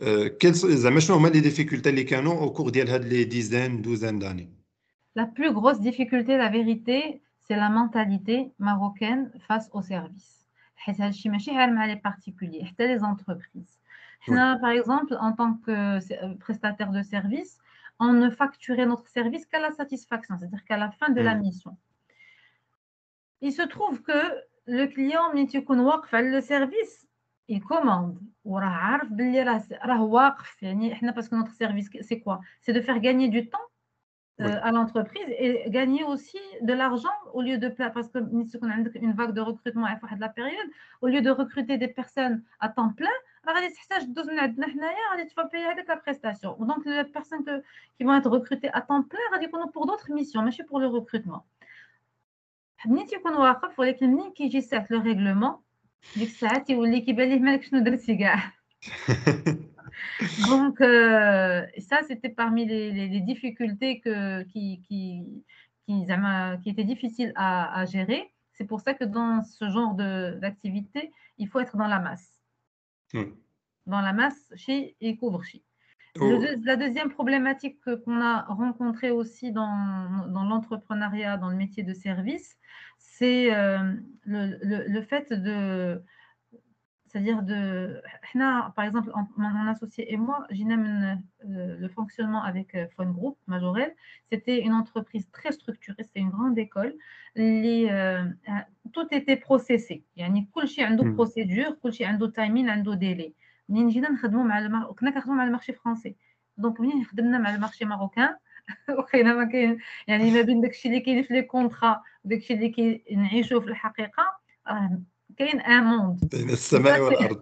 [0.02, 4.50] euh, quelles sont les difficultés les au cours des dizaines, douzaines d'années
[5.14, 10.40] La plus grosse difficulté, la vérité, c'est la mentalité marocaine face au service.
[10.80, 13.78] حيت هادشي ماشي غير مع les particuliers حتى les entreprises
[14.20, 17.58] حنا par exemple en tant que euh, prestataire de service
[17.98, 21.40] on ne facturait notre service qu'à la satisfaction c'est-à-dire qu'à la fin de la mm.
[21.40, 21.76] mission
[23.42, 24.20] il se trouve que
[24.66, 27.06] le client ملي تيكون واقف على le service
[27.52, 32.20] il commande وراه عارف بلي راه راه واقف يعني احنا parce que notre service c'est
[32.20, 33.68] quoi c'est de faire gagner du temps
[34.40, 38.18] euh, à l'entreprise et gagner aussi de l'argent au lieu de parce que
[39.08, 40.70] une vague de recrutement à la période
[41.02, 43.18] au lieu de recruter des personnes à temps plein
[45.28, 47.44] tu vas payer avec la prestation donc les personnes
[47.96, 49.26] qui vont être recrutées à temps plein
[49.74, 51.42] pour d'autres missions mais pour le recrutement
[52.86, 55.58] ملي تيكون واقف ولكن منين كيجي ساعه le règlement
[56.16, 58.52] ديك الساعه تيولي كيبان ليه مالك شنو درتي كاع
[60.48, 65.44] Donc, euh, ça, c'était parmi les, difficultés que, qui, qui,
[65.86, 66.06] qui,
[66.62, 68.32] qui étaient difficiles à, gérer.
[68.52, 72.40] C'est pour ça que dans ce genre d'activité, il faut être dans la masse.
[73.86, 75.62] Dans la masse, chez et couvre chez.
[76.17, 82.57] La deuxième problématique qu'on a rencontrée aussi dans, dans l'entrepreneuriat, dans le métier de service,
[82.97, 86.01] c'est euh, le, le, fait de,
[87.15, 88.01] c'est-à-dire de,
[88.75, 93.95] par exemple, mon associé et moi, j'aime euh, le fonctionnement avec euh, Phone Group Majorel.
[94.29, 96.93] C'était une entreprise très structurée, c'était une grande école.
[97.35, 98.25] Les, euh,
[98.91, 100.03] tout était processé.
[100.17, 100.45] Il y a une
[101.15, 103.33] procédure, tout un timing, un délai.
[103.69, 104.91] منين جينا نخدموا مع المار...
[104.91, 106.15] كنا كنخدموا مع المارشي فرونسي
[106.57, 108.35] دونك منين خدمنا مع المارشي ماروكان؟
[108.99, 113.59] وخينا ما كاين يعني ما بين داكشي اللي كاين في لي كونطرا وداكشي اللي كنعيشوه
[113.59, 114.37] في الحقيقة
[115.37, 117.41] كاين ان موند بين السماء والأرض.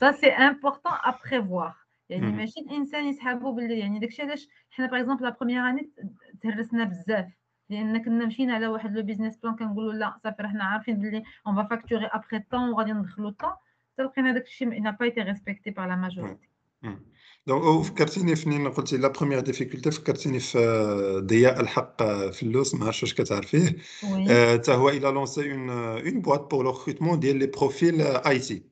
[0.00, 1.74] سا سي امبورطون ا بريفوار
[2.08, 5.90] يعني ماشي الإنسان يسحبوا باللي يعني داكشي علاش حنا باغ اكزومبل لا بروميير اني
[6.42, 7.26] تهرسنا بزاف.
[7.70, 11.56] لأن كنا مشينا على واحد لو بيزنس بلان كنقولوا لا صافي حنا عارفين باللي اون
[11.56, 13.52] فا فاكتوري ابخي طون وغادي ندخلوا طون
[14.01, 16.49] تلقينا داكشي ما با ايتي ريسبكتي بار لا ماجوريتي
[17.47, 20.59] دونك فكرتيني فنين قلتي لا بروميير ديفيكولتي فكرتيني في
[21.25, 23.77] ضياء الحق فلوس ما عرفتش واش كتعرفيه
[24.53, 28.63] حتى هو الى لونسي اون اون بواط بور لو ريكروتمون ديال لي بروفيل اي تي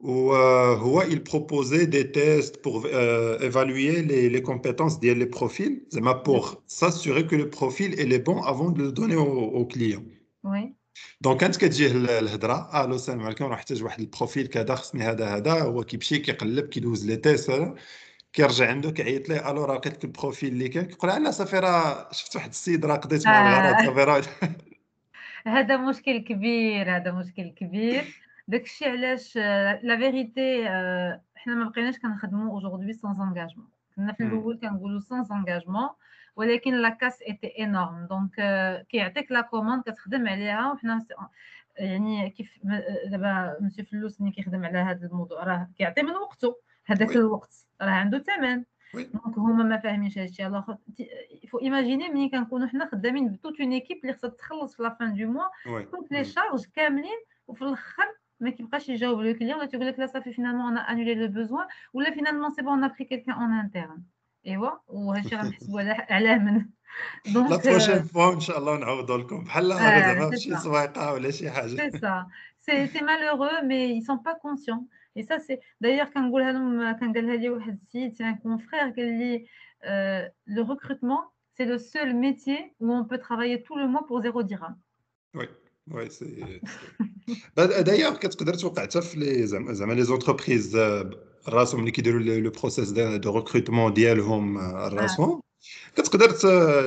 [0.00, 5.76] وهو il proposait des tests pour euh, évaluer les, les compétences des les profils
[6.24, 10.04] pour s'assurer que le profil est bon avant de le donner au, au client.
[10.52, 10.74] Oui.
[11.21, 15.61] دونك كانت كتجيه الهضره ألو السلام عليكم راه احتاج واحد البروفيل كذا خصني هذا هذا.
[15.61, 17.73] هو كيمشي كيقلب كيدوز لي تيست.
[18.33, 19.51] كيرجع عنده كيعيط ليه.
[19.51, 22.95] ألو راه لقيت لك البروفيل اللي كان كيقول لا صافي راه شفت واحد السيد راه
[22.95, 23.85] قضيت معاه الغرض.
[23.85, 24.23] صافي راه
[25.57, 28.03] هذا مشكل كبير هذا مشكل كبير.
[28.47, 29.35] داكشي علاش
[29.83, 30.65] لا فيريتي
[31.35, 35.89] حنا ما بقيناش كنخدموا اوجوردي سون انغاجمون كنا في الأول كنقولوا سون انغاجمون
[36.39, 38.07] ولكن لا كاس ايتي إنورم.
[38.09, 38.35] دونك
[38.89, 41.05] كيعطيك لا كوموند كتخدم عليها وحنا
[41.77, 42.59] يعني كيف
[43.05, 46.55] دابا مسيو فلوس ملي كيخدم على هذا الموضوع راه كيعطي من وقته.
[46.85, 48.63] هذاك الوقت راه عنده ثمن.
[48.93, 50.73] دونك هما ما فاهمينش هادشي الوغ
[51.49, 55.31] فو ايماجيني ملي كنكونوا حنا خدامين بتوت اون ايكيب اللي خصها تخلص في لافان دو
[55.31, 58.05] موا كنت لي شارج كاملين وفي الأخر
[58.39, 61.67] ما كيبقاش يجاوب لو كليون ولا تيقول لك لا صافي فينالمون أنا انولي لو بوزوان
[61.93, 64.03] ولا فينالمون سي بون أنا بري كيلكان اون انترن
[64.46, 65.80] ايوا وهادشي غنحسبوا
[66.12, 66.66] علاه من
[67.32, 71.50] دونك لا بروشين فوا ان شاء الله نعوضوا لكم بحال زعما شي سوايقه ولا شي
[71.50, 72.26] حاجه سي سا
[72.60, 77.12] سي سي مالورو مي اي سون با كونسيون اي سا سي دايوغ كنقولها لهم كان
[77.12, 79.46] قالها لي واحد السيد سي ان كونفرير قال لي
[80.46, 81.24] لو ريكروتمون
[81.56, 84.74] سي لو سول ميتيي où on peut travailler tout le mois pour zéro dirham
[85.34, 85.48] وي
[85.90, 86.60] وي سي
[87.58, 90.76] دايوغ كتقدر توقع حتى في لي زعما لي زونتربريز
[91.48, 95.40] راسهم اللي كيديروا لو بروسيس دو ريكروتمون ديالهم راسهم
[95.96, 96.30] كتقدر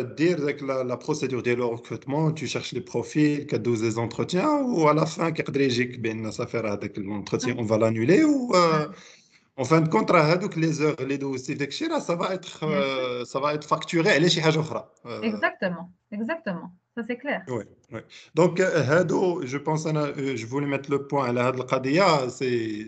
[0.02, 4.88] دير داك لا بروسيدور ديال لو ريكروتمون تو شيرش لي بروفيل كدوز لي زونتروتيان و
[4.88, 8.56] على فان كيقدر يجيك بان صافي راه داك لونتروتيان اون فا لانولي و
[9.60, 12.50] اون فان كونت راه هادوك لي زور اللي دوزتي داك الشيء راه سافا اتر
[13.24, 17.43] سافا اتر فاكتوري على شي حاجه اخرى اكزاكتومون اكزاكتومون Ça, c'est clair.
[17.48, 18.00] Oui, oui.
[18.34, 22.88] Donc, euh, je pense, euh, je voulais mettre le point à la Qadia, c'est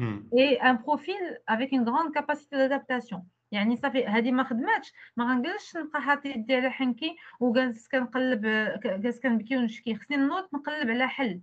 [0.00, 0.18] Hmm.
[0.36, 3.24] Et un profil avec une grande capacité d'adaptation.
[3.52, 8.42] يعني صافي هذه ما خدماتش ما غنجلسش نبقى حاطط يدي على حنكي وجالس كنقلب
[8.84, 11.40] جالس كنبكي ونشكي خصني نوض نقلب على حل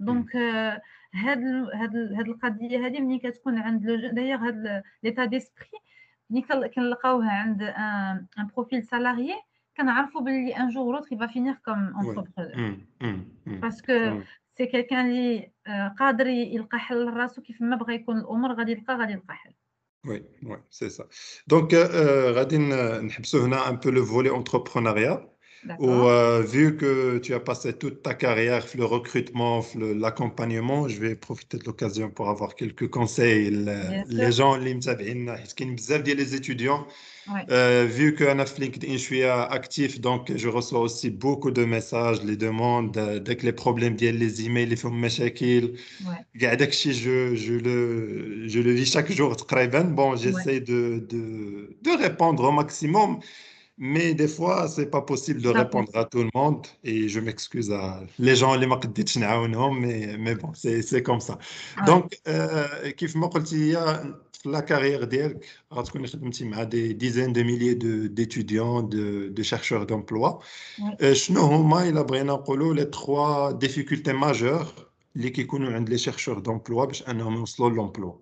[0.00, 0.36] دونك
[1.14, 1.44] هاد
[1.74, 5.68] هاد هاد القضيه هذه ملي كتكون عند لو دايوغ هاد ليتا ديسبري
[6.30, 9.34] ملي كنلقاوها عند ان بروفيل سالاريي
[9.76, 12.76] كنعرفوا باللي ان جور اوتر يفا فينير كوم انتربرونور
[13.46, 14.20] باسكو
[14.57, 15.51] سي كيلكان اللي
[15.99, 19.53] قادر يلقى حل لراسو كيف ما بغى يكون الأمور غادي يلقى غادي يلقى حل
[20.07, 21.05] Oui, ouais, c'est ça.
[21.47, 23.01] Donc, euh, Radin, euh,
[23.71, 25.25] un peu le volet entrepreneuriat.
[25.77, 31.15] Ou euh, vu que tu as passé toute ta carrière, le recrutement, l'accompagnement, je vais
[31.15, 33.51] profiter de l'occasion pour avoir quelques conseils.
[34.07, 34.55] les gens,
[36.15, 36.87] les étudiants,
[37.51, 38.23] euh, vu que
[38.59, 43.35] LinkedIn, je suis actif, donc je reçois aussi beaucoup de messages, les demandes, euh, dès
[43.37, 44.99] que les problèmes viennent, les emails, les films,
[46.93, 49.35] je, je, le, je le vis chaque jour.
[49.93, 53.19] Bon, j'essaie de, de, de répondre au maximum.
[53.82, 57.72] Mais des fois, c'est pas possible de répondre à tout le monde et je m'excuse
[57.72, 61.38] à les gens les mais mais bon, c'est c'est comme ça.
[61.86, 63.76] Donc, euh, كيف ما قلتي
[64.44, 69.86] la carrière ديالك غتكوني خدمتي مع des dizaines de milliers de d'étudiants de de chercheurs
[69.86, 70.42] d'emploi.
[71.12, 74.82] شنو هما إلا بغينا نقولوا les trois difficultés majeures
[75.16, 78.12] اللي كيكونوا عند les chercheurs d'emploi باش انهم يوصلوا l'emploi.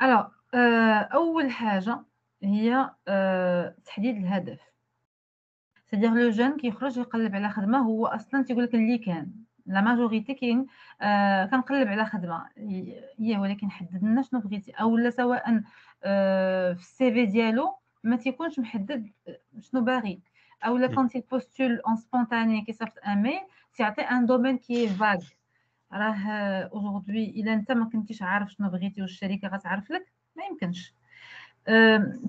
[0.00, 2.04] Alors, euh, أول حاجة
[2.43, 4.59] هي آه، تحديد الهدف.
[5.85, 9.31] سيدير لو جون كيخرج يقلب على خدمة هو أصلا تيقول لك اللي كان.
[9.65, 10.65] لا ماجوريتي كاين
[11.01, 12.49] آه كنقلب على خدمة.
[13.19, 14.71] هي ولكن حدد لنا شنو بغيتي.
[14.71, 15.63] أو لا سواء
[16.03, 19.11] آه في السي في ديالو ما تيكونش محدد
[19.59, 20.21] شنو باغي.
[20.63, 23.39] أو لا كونت بوستول اون سبونتاني كيصيفط ان ميل
[23.73, 25.25] تيعطي ان دومين كي فاغ
[25.93, 30.93] راه اaujourd'hui إلا أنت ما كنتيش عارف شنو بغيتي والشركة غتعرف لك ما يمكنش.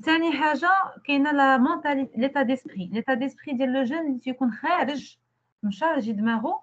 [0.05, 0.71] ثاني حاجة
[1.05, 5.19] كاينة لا مونتاليتي ليتا ديسبري ليتا ديسبري ديال لو جون اللي تيكون خارج
[5.63, 6.63] مشارجي دماغه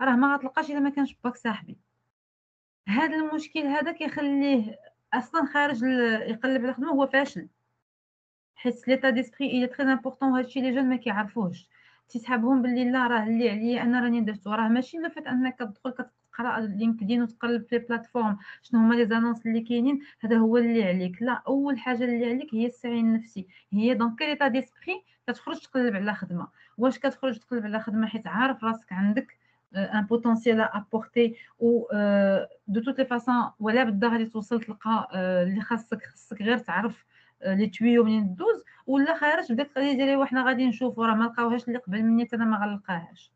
[0.00, 1.76] راه ما غتلقاش الا ما كانش باك صاحبي
[2.88, 4.78] هذا المشكل هذا كيخليه
[5.14, 7.48] أصلا خارج يقلب على خدمه هو فاشل
[8.56, 11.68] حيت ليتا ديسبري اي تري امبورطون هادشي لي جون ما كيعرفوهش
[12.08, 15.94] تيسحبهم باللي لا راه اللي عليا أنا راني درتو راه ماشي لو فات انك تدخل
[16.36, 21.22] تقرأ لينكدين وتقلب في بلاتفورم شنو هما لي زانونس اللي كاينين؟ هذا هو اللي عليك.
[21.22, 23.46] لا أول حاجة اللي عليك هي السعي النفسي.
[23.72, 26.48] هي دونك كيل ايتا ديسبري كتخرج تقلب على خدمة.
[26.78, 29.36] واش كتخرج تقلب على خدمة؟ حيت عارف راسك عندك
[29.76, 31.82] ان بوتونسيال ابورتي و
[32.68, 35.08] دو توت لي فاسون ولا بدا غادي توصل تلقى
[35.42, 37.04] اللي خاصك خاصك غير تعرف
[37.46, 41.68] لي تويو منين دوز ولا خارج بدات القضية ديالي وحنا غادي نشوفوا راه ما لقاوهاش
[41.68, 43.35] اللي قبل مني أنا ما غنلقاهاش.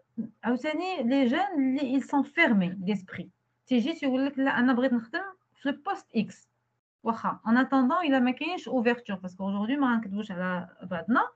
[0.44, 3.26] عاوتاني لي جون اللي ils sont fermés d'esprit
[3.66, 5.22] تيجي تيقول لك لا انا بغيت نخدم
[5.54, 6.48] في البوست اكس
[7.02, 11.28] واخا ان اتوندون الا ما كاينش اوفرتور باسكو اaujourd'hui ما غنكذبوش على بعضنا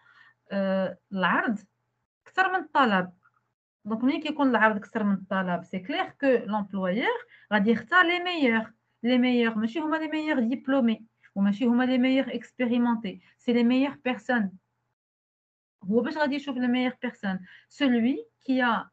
[0.51, 1.59] أه العرض
[2.27, 3.11] اكثر من الطلب
[3.85, 8.73] دونك ملي كيكون العرض اكثر من الطلب سي كلير كو لومبلويور غادي يختار لي ميور
[9.03, 11.05] لي ميور ماشي هما لي ميور ديبلومي
[11.35, 14.51] وماشي هما لي ميور اكسبيريمونتي سي لي ميور بيرسون
[15.91, 18.91] هو باش غادي يشوف لي ميور بيرسون سولوي qui a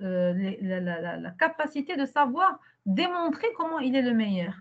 [0.00, 0.32] euh,
[0.62, 4.54] la, la, la, la, capacité de savoir démontrer comment il est le meilleur.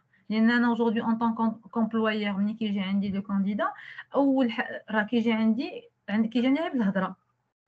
[0.73, 1.33] aujourd'hui en tant
[1.71, 3.71] qu'employeur ملي كيجي عندي لو كانديدا
[4.15, 4.53] اول
[4.91, 7.15] راه كيجي عندي كيجيني غير بالهضره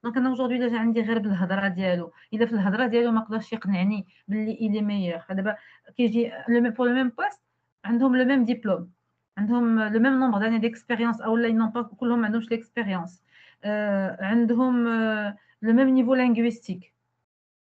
[0.03, 3.53] دونك انا aujourd'hui الا جا عندي غير بالهضره ديالو الا في الهضره ديالو ما قدرش
[3.53, 5.57] يقنعني باللي الي ميور دابا
[5.97, 6.31] كيجي
[6.77, 7.41] بور لو ميم بوست
[7.85, 8.91] عندهم لو ميم ديبلوم
[9.37, 13.23] عندهم لو ميم نومبر داني ديكسبيريونس او لا كلهم ما عندهمش ليكسبيريونس
[14.19, 14.87] عندهم
[15.63, 16.93] le même niveau linguistique.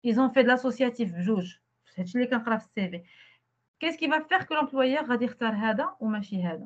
[0.03, 1.61] Ils ont fait de l'associatif, juge.
[1.95, 6.65] Qu'est-ce qui va faire que l'employeur va dire hada ou machi hada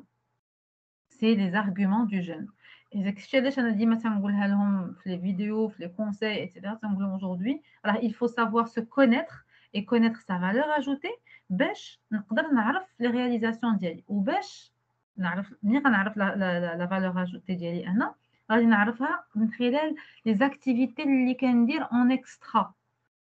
[1.08, 2.48] C'est les arguments du jeune.
[2.94, 7.04] داك الشيء علاش انا ديما تنقولها لهم في لي فيديو في لي كونساي ايتترا تنقول
[7.04, 9.44] لهم aujourd'hui راه il faut savoir se connaître
[9.74, 14.72] et connaître sa valeur ajoutée باش نقدر نعرف لي رياليزاسيون ديالي وباش
[15.16, 18.14] نعرف ملي غنعرف لا فالور اجوتي ديالي انا
[18.51, 19.95] غادي نعرفها من خلال
[20.25, 22.73] لي زاكتيفيتي اللي كندير اون اكسترا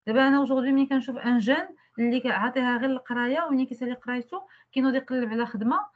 [0.06, 1.66] دابا أنا اوجوردي ملي كنشوف ان جون
[1.98, 4.42] اللي عاطيها غير القراية وملي كيسالي قرايته
[4.72, 5.86] كينوض يقلب على خدمة.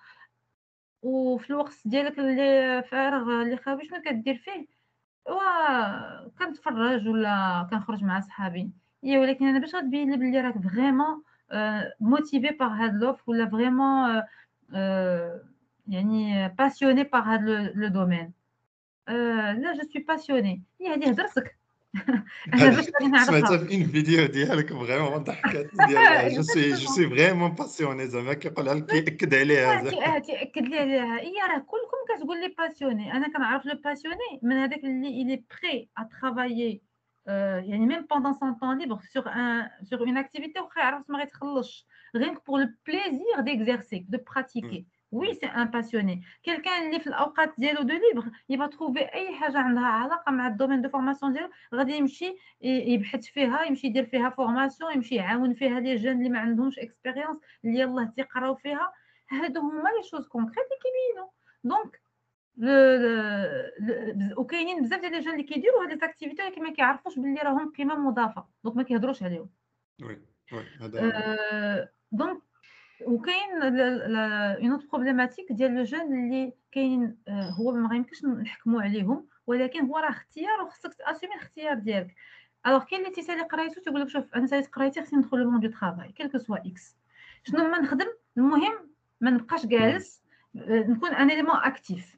[1.02, 4.66] وفي الوقت ديالك اللي فارغ اللي خاوي شنو كدير فيه
[5.26, 5.38] و
[6.38, 8.70] كنتفرج ولا كنخرج مع صحابي.
[9.04, 11.22] هي ولكن أنا باش غتبين لي بلي راك فريمون
[12.00, 14.22] موتيفي بار هاد لوف ولا فريمون
[15.88, 18.37] يعني باسيوني بار هاد لو دومين
[19.07, 21.57] لا جو سوي باسيوني هي هادي هضرتك
[22.53, 26.87] انا باش غادي نعرفها سمعتها في ان فيديو ديالك فريمون ضحكتني ديال جو سوي جو
[26.87, 32.17] سوي فريمون باسيوني زعما كيقولها لك كيأكد عليها زعما تيأكد لي عليها هي راه كلكم
[32.17, 36.81] كتقول لي باسيوني انا كنعرف لو باسيوني من هذاك اللي الي بري ا ترافايي
[37.27, 41.85] يعني ميم بوندون سون طون ليبر سور ان سور اون اكتيفيتي واخا يعرف ما غيتخلصش
[42.15, 46.20] غير بور لو بليزير ديكزيرسي دو براتيكي Oui, c'est un passionné.
[46.42, 50.82] Quelqu'un اللي في الاوقات ديالو دو ليبر يبغى تروفي اي حاجة عندها علاقه مع الدومين
[50.82, 55.96] دو فورماسيون ديالو غادي يمشي يبحث فيها يمشي يدير فيها فورماسيون يمشي يعاون فيها لي
[55.96, 58.92] جون اللي ما عندهمش اكسبيريونس اللي يلاه تيقراو فيها
[59.30, 61.28] هادو هما لي شوز كونكريت اللي كيبينوا
[61.64, 62.00] دونك
[64.38, 67.94] وكاينين بزاف ديال لي جون اللي كيديروا هاد ليزاكتيفيتي ولكن ما كيعرفوش باللي راهم قيمه
[67.94, 69.50] مضافه دونك ما كيهضروش عليهم
[70.02, 72.47] وي وي هذا دونك
[73.06, 79.86] وكاين اون اوت بروبليماتيك ديال لو جون اللي كاين هو ما غيمكنش نحكموا عليهم ولكن
[79.86, 82.14] هو راه اختيار وخصك تاسومي الاختيار ديالك
[82.66, 85.60] الوغ كاين اللي تيسالي قرايتو تيقول لك شوف أنا ساليت قرايتي خصني ندخل لو مون
[85.60, 86.96] دو ترافاي كيلكو سوا إكس
[87.44, 88.90] شنو ما نخدم المهم
[89.20, 90.22] ما نبقاش جالس
[90.54, 92.17] نكون ان اليمون اكتيف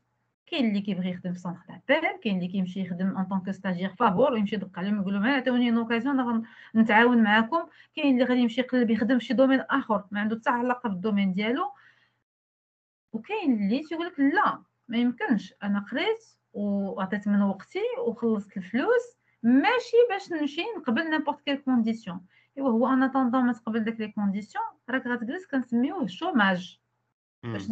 [0.51, 4.33] كاين اللي كيبغي يخدم في سونتر دابيل كاين اللي كيمشي يخدم ان طونك ستاجير فابور
[4.33, 6.43] ويمشي يدق عليهم يقول لهم عطيوني اون اوكازيون
[6.77, 10.51] نتعاون معكم كاين اللي غادي يمشي يقلب يخدم في شي دومين آخر ما عنده حتى
[10.51, 11.73] علاقة بالدومين ديالو.
[13.13, 19.97] وكاين اللي تيقول لك لا ما يمكنش أنا قريت وعطيت من وقتي وخلصت الفلوس ماشي
[20.11, 22.21] باش نمشي نقبل نيمبورت كيل كونديسيون
[22.59, 26.81] إيوا هو أنا طوندون ما تقبل داك لي كونديسيون راك غتجلس كنسميوه شوماج
[27.43, 27.67] باش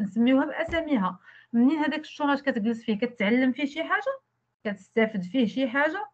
[0.00, 1.18] نسميوها بأساميها.
[1.52, 4.18] منين هذاك الشوماج كتجلس فيه؟ كتعلم فيه شي حاجة؟
[4.64, 6.06] كتستافد فيه شي حاجة؟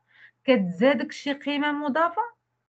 [0.44, 2.22] كتزادك شي قيمة مضافة؟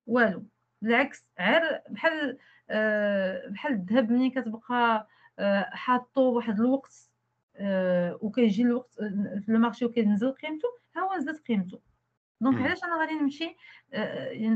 [0.07, 0.43] والو.
[0.81, 2.37] بالعكس عر بحال
[2.69, 5.07] آه بحال الذهب ملي كتبقى
[5.39, 7.09] آه حاطو واحد الوقت
[7.55, 8.93] آه وكيجي الوقت
[9.45, 11.79] في المارشي وكينزل قيمته ها هو نزلت قيمته.
[12.41, 13.55] دونك علاش أنا غادي نمشي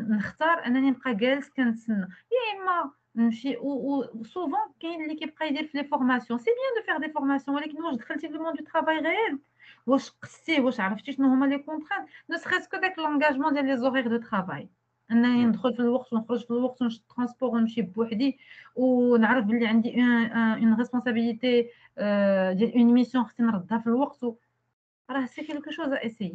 [0.09, 5.84] نختار أنني نبقى جالس كنتسنى؟ يا إما نمشي وسوفون كاين اللي كيبقى يدير في لي
[5.84, 9.38] فورماسيون سي بيان دو فير دي فورماسيون ولكن واش دخلتي في المون دو ترافاي غير
[9.86, 13.76] واش قستي واش عرفتي شنو هما لي كونتران نو سخيس كو داك لونغاجمون ديال لي
[13.76, 14.68] زورير دو ترافاي
[15.10, 18.38] انني ندخل في الوقت ونخرج في الوقت ونشد ترونسبور ونمشي بوحدي
[18.76, 21.62] ونعرف بلي عندي اون ريسبونسابيلتي
[22.52, 24.18] ديال اون ميسيون خصني نردها في الوقت
[25.10, 26.34] راه سي كيلكو شوز ا اسيي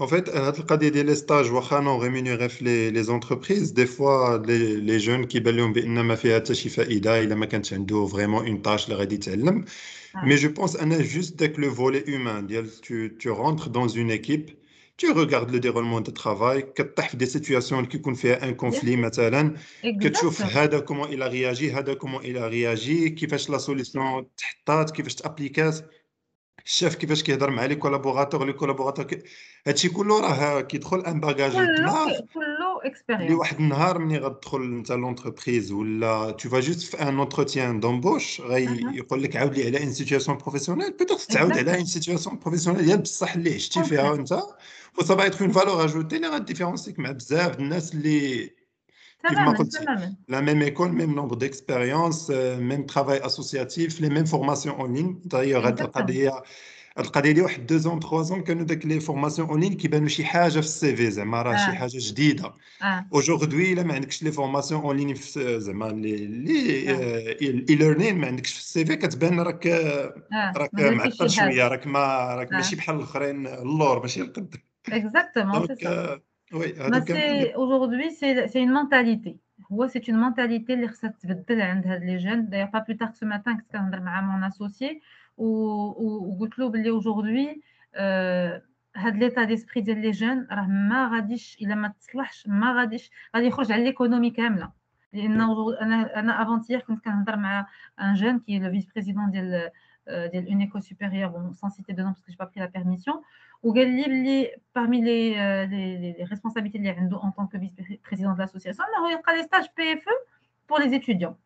[0.00, 3.86] En fait, هاد القضيه ديال لي ستاج واخا نون ريمونيغي في لي لي زونتربريز دي
[3.86, 7.72] فوا لي لي جون كيبان لهم بان ما فيها حتى شي فائده الا ما كانش
[7.72, 9.64] عنده فريمون اون تاش اللي غادي يتعلم
[10.24, 14.10] مي جو بونس انا جوست داك لو فولي هيومان ديال تو تو رونتر دون اون
[14.10, 14.60] ايكيب
[15.00, 18.96] tu regardes le déroulement de travail كطيح في دي سيتوياسيون اللي كيكون فيها ان كونفلي
[18.96, 25.14] مثلا كتشوف هذا كومون الى رياجي هذا كومون الى رياجي كيفاش لا سوليسيون تحطات كيفاش
[25.14, 25.90] تابليكات
[26.65, 29.07] الشاف كيفاش كيهضر مع لي كولابوراتور لي كولابوراتور
[29.67, 34.91] هادشي كله راه كيدخل ان باجاج كله كله اكسبيريونس اللي واحد النهار ملي غتدخل انت
[34.91, 39.93] لونتربريز ولا تو فا جوست في ان اونتروتيان دومبوش غيقول لك عاود لي على ان
[39.93, 44.39] سيتوياسيون بروفيسيونيل بيتيت تعاود على ان سيتوياسيون بروفيسيونيل ديال بصح اللي عشتي فيها انت.
[44.99, 48.49] وصا با اون فالور اجوتي اللي غاديفيرونسيك مع بزاف الناس اللي
[49.28, 49.86] كيف ما قلت
[50.28, 55.66] لا ميم ايكول ميم نومبر ديكسبيريونس ميم ترافاي اسوسياتيف لي ميم فورماسيون اون لين دايوغ
[55.66, 56.42] هاد القضيه
[56.96, 60.08] هاد القضيه ديال واحد دو زون تخوا زون كانوا داك لي فورماسيون اون لين كيبانوا
[60.08, 62.54] شي حاجه في السي في زعما راه شي حاجه جديده
[63.14, 66.90] اوجوردي الا ما عندكش لي فورماسيون اون لين زعما لي لي
[67.42, 69.66] اي ليرنين ما عندكش في السي في كتبان راك
[70.56, 74.56] راك معطل شويه راك ما راك ماشي بحال الاخرين اللور ماشي القد
[74.88, 75.68] اكزاكتومون
[76.52, 79.36] وي سي aujourd'hui c'est c'est une mentalité
[79.72, 83.10] هو سي اون مونتاليتي اللي خصها تبدل عند هاد لي جون دايوغ با بلو تار
[83.12, 85.00] سو ماتان كنت كنهضر مع مون اسوسيي
[85.36, 87.62] وقلت له بلي اوجوردي
[88.96, 93.46] هاد ليتا ديسبري ديال لي جون راه ما غاديش الا ما تصلحش ما غاديش غادي
[93.46, 94.72] يخرج على ليكونومي كامله
[95.12, 97.66] لان انا انا افونتيير كنت كنهضر مع
[98.00, 99.70] ان جون كي لو فيس بريزيدون ديال
[100.06, 102.68] une école supérieure, bon, sans citer de nom parce que je n'ai pas pris la
[102.68, 103.22] permission,
[103.62, 103.74] ou
[104.72, 105.34] parmi les,
[105.68, 106.80] les, responsabilités
[107.12, 110.10] en tant que vice-président de l'association, il y a les stages PFE
[110.66, 111.36] pour les étudiants.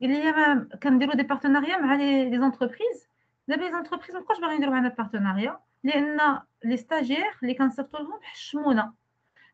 [0.00, 0.54] Il y a
[0.84, 3.08] même des partenariats avec les entreprises.
[3.46, 8.94] Les entreprises, pourquoi je vais un partenariat Les stagiaires, les كنصيفطوا لهم حشمونا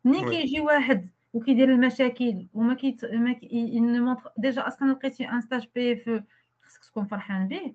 [0.05, 6.23] ملي كيجي واحد وكيدير المشاكل وما كيت ما ديجا اصلا لقيتي ان ستاج بي اف
[6.63, 7.75] خصك تكون فرحان به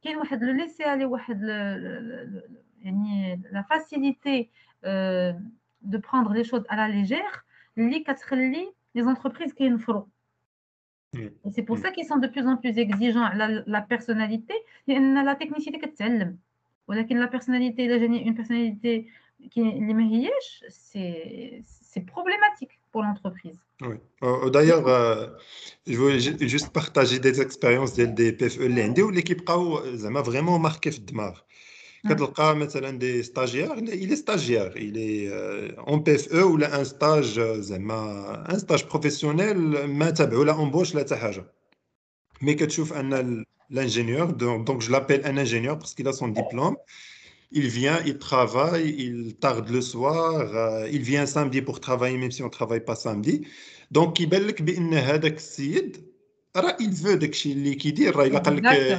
[0.00, 1.06] qui le laisser aller
[3.50, 4.50] la facilité
[4.84, 5.32] euh,
[5.82, 7.44] de prendre les choses à la légère
[7.76, 10.06] les entreprises qui feront
[11.14, 14.54] et c'est pour ça qu'ils sont de plus en plus exigeants la, la personnalité
[14.88, 15.78] la technicité
[16.88, 19.06] ولكن la personnalité الا جاني une personnalité
[19.50, 23.96] qui اللي ما هياش c'est c'est problématique pour l'entreprise oui.
[24.22, 25.26] Euh, D'ailleurs, euh,
[25.86, 26.18] je veux
[26.54, 31.38] juste partager des expériences des PFE اللي عندي واللي كيبقاو زعما vraiment marqué في الدماغ.
[32.08, 37.40] كتلقى مثلا دي ستاجير il est stagiaire il est euh, en PFE ولا ان ستاج
[37.40, 41.44] زعما ان ستاج بروفيسيونيل ما تابعو لا امبوش لا حتى حاجه
[42.42, 46.76] مي كتشوف ان l'ingénieur, donc, je l'appelle un ingénieur parce qu'il a son diplôme.
[47.51, 52.31] il vient, il travaille, il tarde le soir, euh, il vient samedi pour travailler même
[52.31, 53.47] si on ne travaille pas samedi.
[53.91, 54.39] Donc, il veut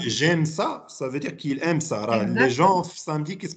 [0.01, 2.25] j'aime ça, ça veut dire qu'il aime ça.
[2.25, 3.57] Les gens samedi qui se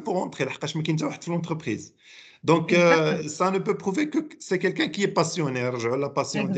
[0.00, 1.94] pour entrer, oh, l'entreprise.
[2.44, 5.68] Donc, euh, ça ne peut prouver que c'est quelqu'un qui est passionné.
[5.98, 6.48] La passion.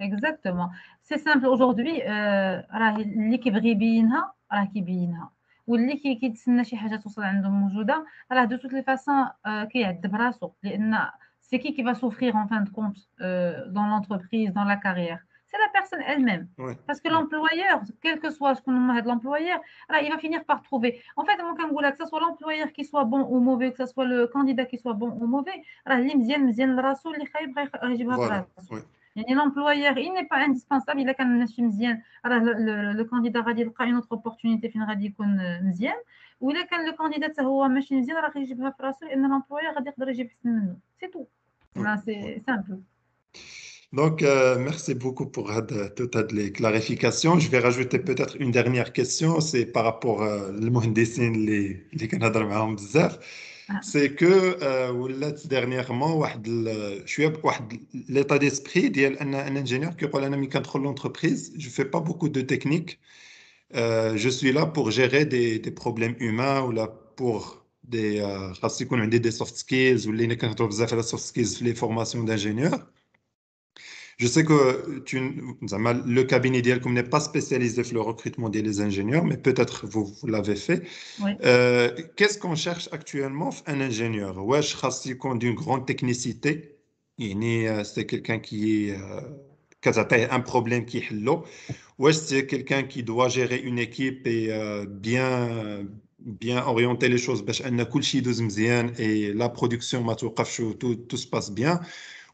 [0.00, 0.70] Exactement.
[1.07, 1.47] C'est simple.
[1.47, 5.31] Aujourd'hui, اللي كيبغي يبينها راه كيبينها
[5.67, 10.97] واللي كيتسنى شي حاجه توصل عنده موجوده راه دو توت لي فاسون كيعذب راسو لان
[11.41, 12.97] سي كي كي va souffrir en fin de compte
[13.75, 15.19] dans l'entreprise dans la carrière
[15.53, 16.47] c'est la personne elle-même.
[16.87, 19.59] Parce que l'employeur, quel que soit ce qu'on a de l'employeur,
[20.01, 20.91] il va finir par trouver.
[21.15, 24.25] En fait, que ce soit l'employeur qui soit bon ou mauvais, que ce soit le
[24.35, 25.57] candidat qui soit bon ou mauvais,
[29.34, 31.00] l'employeur, il n'est pas indispensable.
[31.00, 31.38] Il a qu'un
[32.24, 35.58] le candidat a une autre opportunité fin euh,
[36.40, 37.28] Ou il a qu'un le candidat
[39.28, 39.74] l'employeur
[41.00, 41.28] C'est tout.
[42.04, 42.78] C'est simple.
[43.92, 47.38] Donc, euh, merci beaucoup pour euh, toutes les clarifications.
[47.38, 49.40] Je vais rajouter peut-être une dernière question.
[49.40, 53.16] C'est par rapport au euh, les Canadiens,
[53.69, 53.81] كنهضر معاهم بزاف.
[53.81, 56.47] C'est que euh, dernièrement واحد
[57.05, 61.85] شويه واحد l'état d'esprit ديال ان ان ingénieur كيقول انا ملي كندخل l'entreprise, je fais
[61.85, 62.99] pas beaucoup de technique.
[63.75, 66.87] Euh, je suis là pour gérer des, des problèmes humains ou là
[67.17, 68.21] pour des
[68.61, 72.23] خاص يكون عندي des soft skills واللي كنهضروا بزاف على soft skills في les formations
[72.23, 72.96] d'ingénieurs.
[74.18, 75.20] Je sais que tu,
[75.60, 80.26] le cabinet idéal n'est pas spécialisé sur le recrutement des ingénieurs, mais peut-être vous, vous
[80.26, 80.82] l'avez fait.
[81.44, 84.44] Euh, qu'est-ce qu'on cherche actuellement un ingénieur?
[84.44, 84.74] Wesh
[85.36, 86.80] d'une grande technicité.
[87.20, 89.20] Euh, c'est quelqu'un qui est euh,
[90.32, 91.36] un problème qui est là.
[92.00, 94.50] Wesh c'est quelqu'un qui doit gérer une équipe et
[94.88, 95.84] bien
[96.18, 97.44] bien orienter les choses
[98.98, 100.02] et la production
[100.76, 101.80] tout, tout se passe bien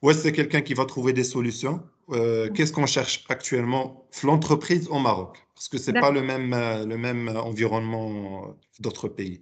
[0.05, 1.83] ou est-ce que c'est quelqu'un qui va trouver des solutions?
[2.11, 4.05] Euh, Qu'est-ce qu'on cherche actuellement?
[4.23, 9.09] L'entreprise au Maroc Parce que ce n'est pas le même, euh, le même environnement d'autres
[9.09, 9.41] pays.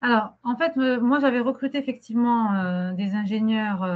[0.00, 3.86] Alors, en fait, moi, j'avais recruté effectivement euh, des ingénieurs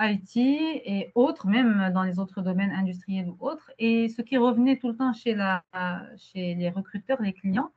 [0.00, 3.72] IT et autres, même dans les autres domaines industriels ou autres.
[3.78, 5.64] Et ce qui revenait tout le temps chez, la,
[6.16, 7.72] chez les recruteurs, les clients,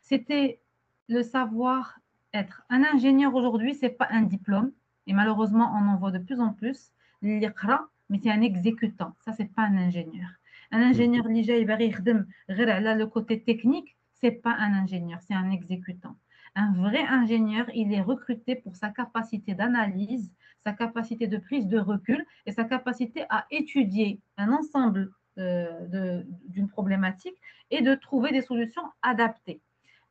[0.00, 0.62] c'était
[1.10, 2.62] le savoir-être.
[2.70, 4.72] Un ingénieur aujourd'hui, ce n'est pas un diplôme,
[5.10, 6.92] et malheureusement, on en voit de plus en plus.
[7.20, 9.16] L'IQRA, mais c'est un exécutant.
[9.24, 10.28] Ça, c'est pas un ingénieur.
[10.70, 16.14] Un ingénieur, le côté technique, c'est pas un ingénieur, c'est un exécutant.
[16.54, 20.32] Un vrai ingénieur, il est recruté pour sa capacité d'analyse,
[20.62, 26.68] sa capacité de prise de recul et sa capacité à étudier un ensemble euh, d'une
[26.68, 27.36] problématique
[27.72, 29.60] et de trouver des solutions adaptées.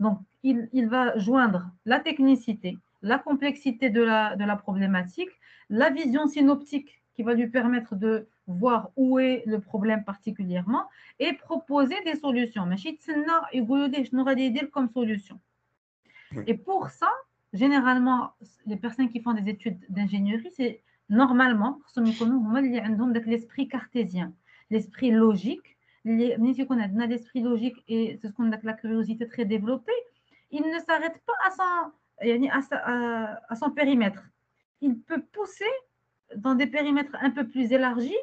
[0.02, 5.30] Donc, il, il va joindre la technicité, la complexité de la, de la problématique,
[5.70, 10.86] la vision synoptique qui va lui permettre de voir où est le problème particulièrement
[11.20, 12.66] et proposer des solutions.
[14.72, 15.40] comme solution.
[16.48, 17.12] Et pour ça,
[17.54, 18.32] généralement,
[18.66, 21.80] les personnes qui font des études d'ingénierie, c'est normalement,
[23.26, 24.34] l'esprit cartésien,
[24.70, 25.78] l'esprit logique.
[26.06, 29.92] L'esprit logique et c'est ce qu'on appelle la curiosité très développée,
[30.52, 31.52] il ne s'arrête pas à
[32.21, 32.77] son,
[33.49, 34.23] à son périmètre.
[34.81, 35.73] Il peut pousser
[36.37, 38.17] dans des périmètres un peu plus élargis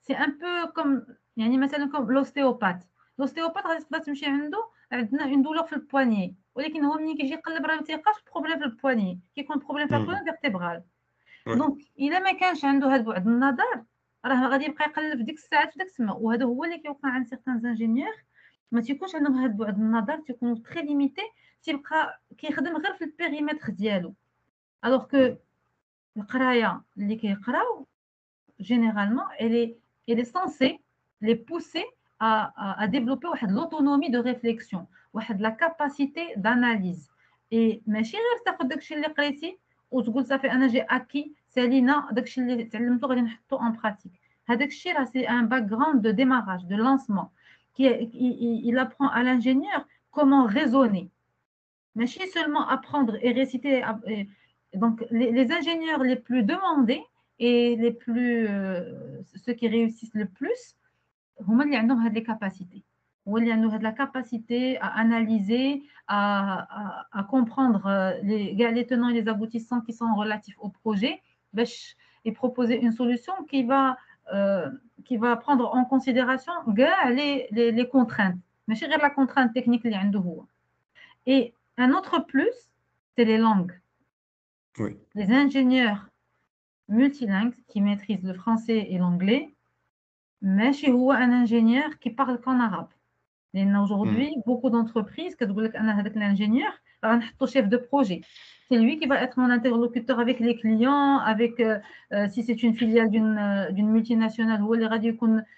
[0.00, 1.06] c'est un peu comme
[1.92, 2.82] comme l'ostéopathe
[3.18, 4.58] l'ostéopathe غادي تمشي عنده
[4.92, 8.64] عندنا une douleur في البواني ولكن هو ملي كيجي يقلب راه ما تيلقاش البروبليم في
[8.64, 10.82] البواني كيكون بروبليم في البواني فيرتيبرال
[11.46, 13.84] دونك الا ما كانش عنده هذا بعد النظر
[14.24, 17.26] راه غادي يبقى يقلب في ديك الساعات في داك السما وهذا هو اللي كيوقع عند
[17.26, 18.14] سيغتان انجينيور
[18.72, 21.22] ما تيكونش عندهم هذا بعد النظر تيكونوا تري ليميتي
[21.62, 24.14] تيبقى كيخدم غير في البيريمتر ديالو
[24.84, 25.34] الوغ كو
[26.16, 27.86] القرايه اللي كيقراو
[28.62, 29.76] généralement elle est
[30.08, 30.80] elle est censée
[31.20, 31.84] les pousser
[32.20, 37.10] à, à, à développer واحد l'autonomie de réflexion واحد la capacité d'analyse
[37.54, 39.58] et ماشي غير تاخذ داكشي اللي قريتي
[39.90, 44.12] وتقول صافي انا جي اكي سالينا داكشي اللي تعلمته غادي نحطو ان براتيك
[44.46, 47.28] هذاك الشيء راه سي ان باك جراوند دو démarrage de lancement
[47.79, 51.09] il, apprend à l'ingénieur comment raisonner.
[51.95, 53.83] Mais si seulement apprendre et réciter.
[54.73, 57.01] Donc, les, ingénieurs les plus demandés
[57.39, 60.75] et les plus, euh, ceux qui réussissent le plus,
[61.39, 62.83] ils ont des capacités.
[63.25, 69.27] Ils ont la capacité à analyser, à, à, à comprendre euh, les, tenants et les
[69.27, 71.21] aboutissants qui sont relatifs au projet
[72.25, 73.97] et proposer une solution qui va.
[74.33, 74.69] Euh,
[75.07, 76.51] qui va prendre en considération
[77.11, 78.35] les, les, contraintes,
[78.67, 79.87] mais la contrainte technique.
[81.25, 82.51] Et un autre plus,
[83.15, 83.79] c'est les langues.
[85.15, 86.09] Les ingénieurs
[86.89, 89.49] multilingues qui maîtrisent le français et l'anglais,
[90.41, 90.73] mais
[91.15, 92.89] un ingénieur qui parle qu'en arabe.
[93.55, 94.41] Aujourd'hui, mm.
[94.45, 95.35] beaucoup d'entreprises,
[96.15, 96.71] l'ingénieur,
[97.03, 98.21] un chef de projet.
[98.69, 101.79] C'est lui qui va être mon interlocuteur avec les clients, avec euh,
[102.11, 104.73] euh, si c'est une filiale d'une euh, multinationale, ou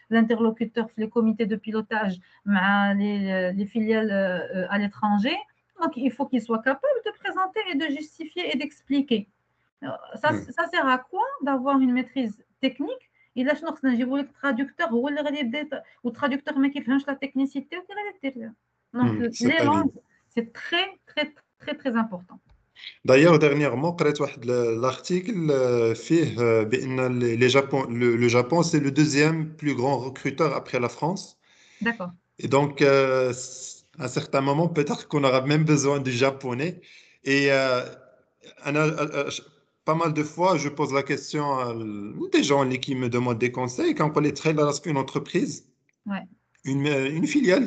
[0.10, 4.12] l'interlocuteur, les comités de pilotage, les, les filiales
[4.70, 5.36] à l'étranger.
[5.82, 9.28] Donc, il faut qu'il soit capable de présenter et de justifier et d'expliquer.
[9.82, 10.42] Ça, mm.
[10.52, 13.09] ça, sert à quoi d'avoir une maîtrise technique
[13.40, 17.84] Il a le traducteur ou le traducteur mais qui fait la technicité ou
[18.98, 19.92] Donc, mm, les langues,
[20.34, 22.40] c'est très, très, très, très important.
[23.06, 23.96] D'ailleurs, dernièrement,
[24.86, 25.42] l'article
[25.96, 31.38] fait le Japon, le, le Japon, c'est le deuxième plus grand recruteur après la France.
[31.82, 32.12] D'accord.
[32.40, 33.34] Et donc, euh,
[34.00, 36.82] à un certain moment, peut-être qu'on aura même besoin du japonais.
[37.26, 37.82] Et euh,
[38.66, 39.30] euh,
[39.89, 41.75] pas mal de fois, je pose la question à
[42.33, 43.95] des gens qui me demandent des conseils.
[43.95, 44.55] Quand on est très
[44.91, 45.67] une entreprise,
[46.65, 47.65] une, une, filiale,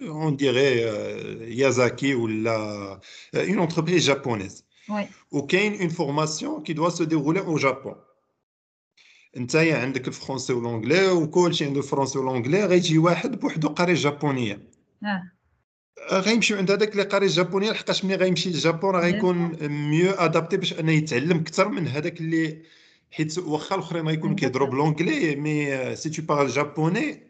[0.00, 3.00] on dirait euh, Yazaki ou la,
[3.32, 4.64] une entreprise japonaise.
[4.88, 5.08] Ouais.
[5.32, 7.96] Ou une formation qui doit se dérouler au Japon.
[9.36, 14.62] انت عندك الفرنسي والانجلي وكل شيء عنده الفرنسي والانجلي غيجي واحد بوحدو قاري جابونيه
[16.12, 20.80] غيمشيو عند هذاك اللي قاري الجابونيه لحقاش ملي غيمشي للجابون راه غيكون ميو ادابتي باش
[20.80, 22.62] انه يتعلم اكثر من هذاك اللي
[23.10, 27.28] حيت واخا الاخرين غيكونوا كيهضروا بلونجلي مي سي تو بارل جابوني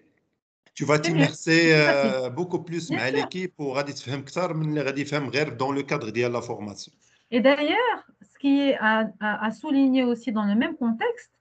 [0.78, 5.28] tu vas t'immerser euh, beaucoup plus مع l'équipe وغادي تفهم اكثر من اللي غادي يفهم
[5.28, 6.92] غير dans le cadre ديال la formation.
[7.32, 11.32] Et d'ailleurs, ce qui est à, à, à souligner aussi dans le même contexte,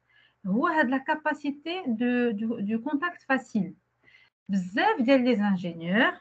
[0.46, 3.74] هو هاد la capacité de, du, du contact facile.
[4.50, 6.14] بزاف ديال les ingénieurs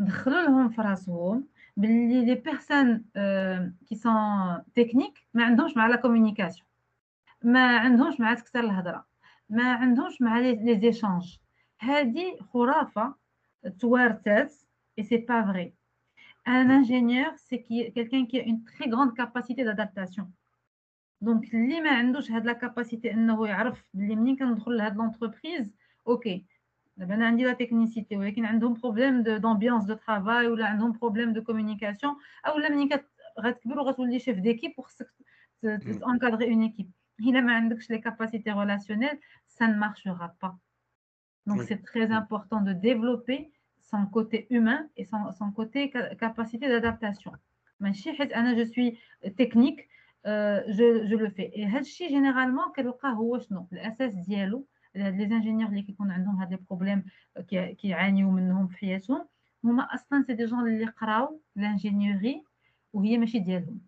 [0.00, 3.04] دخلوا لهم في راسهم باللي لي بيرسون
[3.88, 4.14] كي سون
[4.74, 6.66] تكنيك ما عندهمش مع لا كومونيكاسيون
[7.44, 9.06] ما عندهمش مع تكثر الهضره
[9.48, 11.36] ما عندهمش مع لي زيشانج
[11.80, 13.14] هذه خرافه
[13.80, 14.54] توارثات
[14.98, 15.72] اي سي با فري
[16.48, 20.24] ان انجينيور سي كي quelqu'un qui a une très grande capacité d'adaptation
[21.20, 25.74] دونك اللي ما عندوش هاد لا كاباسيتي انه يعرف بلي منين كندخل لهاد لونتربريز
[26.06, 26.46] اوكي
[27.00, 31.42] دابا انا عندي لا تكنيسيتي ولكن عندهم بروبليم دامبيونس دو ترافاي ولا عندهم بروبليم دو
[31.42, 33.04] كومونيكاسيون او لا ملي
[33.40, 35.10] غتكبر وغتولي شيف ديكيب وخصك
[35.62, 36.90] تانكادري اون ايكيب
[37.20, 39.18] الا ما عندكش لي كاباسيتي ريلاسيونيل
[39.58, 40.54] ça ne marchera pas
[41.46, 41.64] donc oui.
[41.68, 43.38] c'est très important de développer
[43.90, 45.90] son côté humain et son, son côté
[46.24, 47.32] capacité d'adaptation
[47.80, 48.98] ماشي حيت انا جو سوي
[49.38, 49.88] تكنيك
[50.68, 55.70] جو جو لو في et هذا الشيء جينيرالمون كنلقاه هو شنو الاساس ديالو لي زانجينيور
[55.70, 57.04] اللي كيكون عندهم هاد لي بروبليم
[57.78, 59.28] كيعانيو منهم في حياتهم
[59.64, 62.44] هما اصلا سي دي جون اللي قراو لانجينيوري
[62.92, 63.80] وهي ماشي ديالهم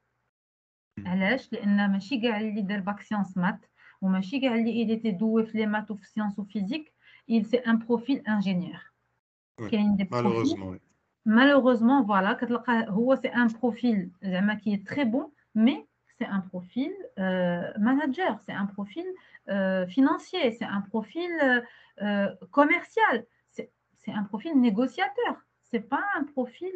[1.06, 3.66] علاش لان ماشي كاع اللي دار باك سيونس مات
[4.00, 6.92] وماشي كاع اللي il était doué في les maths ou في sciences ou physique
[7.30, 8.94] il c'est un profil ingénieur
[9.60, 10.78] Ouais, كاين des profils Malheureusement, oui.
[11.26, 15.86] malheureusement voilà كتلقى هو c'est un profil زعما qui est très bon mais
[16.17, 19.05] c'est un profil euh, manager, c'est un profil
[19.49, 21.31] euh, financier, c'est un profil
[22.01, 25.37] euh, commercial, c'est un profil négociateur.
[25.61, 26.71] C'est pas un profil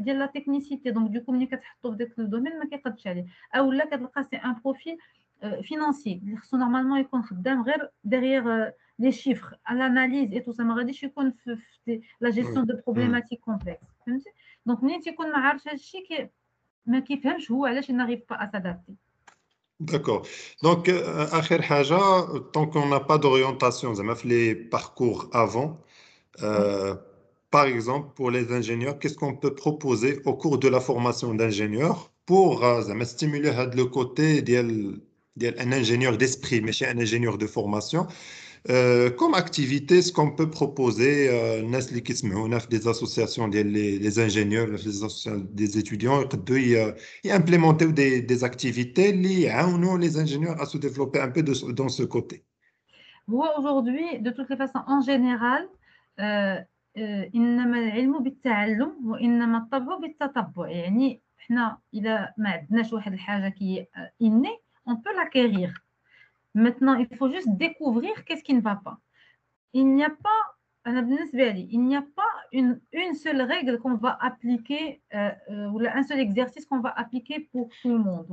[0.00, 0.90] de la technicité.
[0.90, 2.54] Donc, du coup, le domaine
[4.16, 4.96] ah, c'est un profil
[5.62, 6.20] financier.
[6.52, 7.06] Normalement, il
[8.02, 10.64] derrière les chiffres, à l'analyse et tout ça.
[10.64, 11.24] Je suis dans
[12.20, 12.66] La gestion mmh.
[12.66, 13.52] de problématiques mmh.
[13.52, 13.86] complexes.
[14.66, 14.90] Donc, nous,
[16.85, 18.93] ما عارفش هذا الشيء كي ما كيفهمش هو علاش il n'arrive pas à s'adapter
[19.81, 20.21] D'accord.
[20.63, 21.99] Donc, euh, آخر حاجة,
[22.53, 25.81] tant qu'on n'a pas d'orientation, زعما في les parcours avant,
[26.41, 26.95] euh,
[27.51, 32.11] par exemple, pour les ingénieurs, qu'est-ce qu'on peut proposer au cours de la formation d'ingénieur
[32.25, 35.01] pour euh, زعما stimuler هذا le côté ديال
[35.35, 38.07] ديال un ingénieur d'esprit, ماشي un ingénieur de formation.
[38.69, 43.73] Euh, comme activité, ce qu'on peut proposer euh, الناس اللي كيسمعونا في des associations ديال
[43.73, 49.41] les, les ingénieurs, في des associations des étudiants يقدروا ي- يimplémenter des, des activités اللي
[49.41, 52.43] يعاونوا les ingénieurs à se développer un peu de- dans ce côté.
[53.29, 55.69] هو aujourd'hui de toutes les façons en général
[56.19, 56.67] آه،
[56.97, 63.77] آه، إنما العلم بالتعلم وإنما الطبع بالتتبع يعني إحنا إذا ما عندناش واحد الحاجة qui
[63.77, 64.57] est euh, innée
[64.89, 65.73] on peut l'acquérir
[66.54, 68.98] Maintenant, il faut juste découvrir qu'est-ce qui ne va pas.
[69.72, 75.02] Il n'y a pas, il n'y a pas une, une seule règle qu'on va appliquer
[75.14, 78.26] euh, euh, ou un seul exercice qu'on va appliquer pour tout le monde.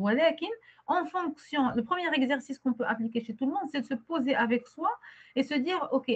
[0.87, 3.93] En fonction, le premier exercice qu'on peut appliquer chez tout le monde, c'est de se
[3.93, 4.89] poser avec soi
[5.35, 6.09] et se dire, OK,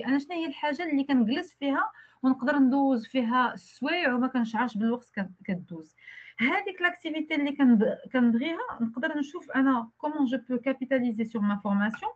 [2.24, 5.42] انا شنو هي الحاجه اللي كنجلس فيها ونقدر ندوز فيها السوايع وما كنشعرش بالوقت كت-
[5.44, 5.97] كدوز
[6.38, 12.09] هذيك لاكتيفيتي اللي كنب- كنبغيها نقدر نشوف انا comment je peux capitaliser sur ma formation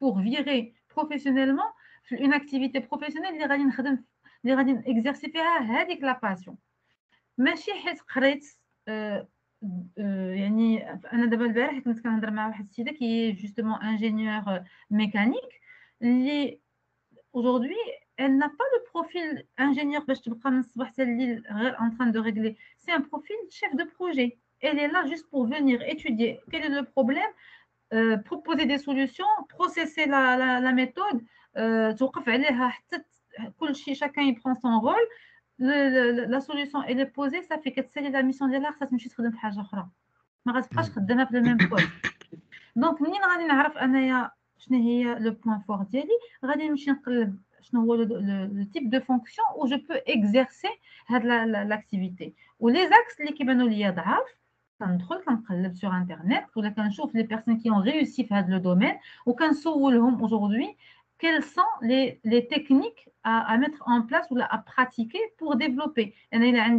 [0.00, 4.04] pour virer professionnellement في une activité professionnelle اللي غادي نخدم
[4.44, 6.58] اللي غادي نexercer فيها هذيك لا باسيون
[7.38, 8.46] ماشي حيت قريت
[8.88, 9.28] آه،
[9.98, 15.60] آه، يعني انا دابا البارح كنت كنهضر مع واحد السيده كي جوستومون انجينيور ميكانيك
[16.02, 16.60] اللي
[17.36, 21.90] aujourd'hui elle n'a pas le profil ingénieur باش تبقى من الصباح حتى الليل غير en
[21.96, 25.82] train de régler c'est un profil chef de projet elle est là juste pour venir
[25.82, 27.32] étudier quel est le problème
[27.94, 31.18] euh, proposer des solutions processer la, la, la méthode
[31.56, 35.06] euh, توقف عليها حتى ت- كل شيء chacun y prend son rôle
[35.58, 39.08] le- le- la solution elle est posée ça fait كتسالي la mission ديالها خاصها تمشي
[39.08, 39.88] تخدم في حاجه اخرى
[40.46, 40.90] ما غتبقاش Mm.
[40.90, 41.88] خدامه في الميم بوست
[42.76, 46.08] دونك منين غادي نعرف انايا شنو هي لو بوين فور ديالي
[46.44, 47.38] غادي نمشي نقلب
[47.71, 50.69] le, type de fonction où je peux exercer
[51.09, 52.35] l'activité.
[52.59, 53.91] Ou les axes qui sont liés
[55.73, 58.95] sur Internet, ou les personnes qui ont réussi à faire le domaine,
[59.25, 59.53] ou qu'on
[60.21, 60.67] aujourd'hui
[61.19, 66.13] quelles sont les, les techniques à, à, mettre en place ou à pratiquer pour développer?
[66.33, 66.77] Il y a un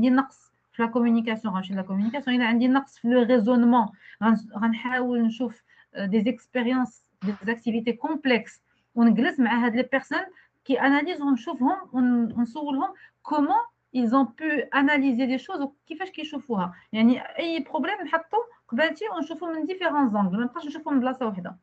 [0.79, 8.61] la communication, la communication, il y a le raisonnement, euh, des expériences, des activités complexes.
[8.97, 10.27] On glisse avec les personnes
[10.66, 12.94] كي اناليز ونشوفهم ون- ونسولهم
[13.30, 13.66] comment
[13.96, 18.38] ils ont pu analyser des choses وكيفاش كيشوفوها يعني اي بروبليم نحطو
[18.68, 21.58] قبالتي ونشوفو من ديفيرون زونغل ما نبقاش نشوفو من بلاصه واحده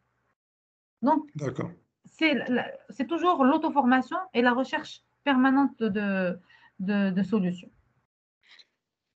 [1.03, 1.70] دونك D'accord.
[2.18, 6.39] c'est la- c'est toujours l'auto-formation et la recherche permanente de,
[6.89, 7.70] de, de solutions.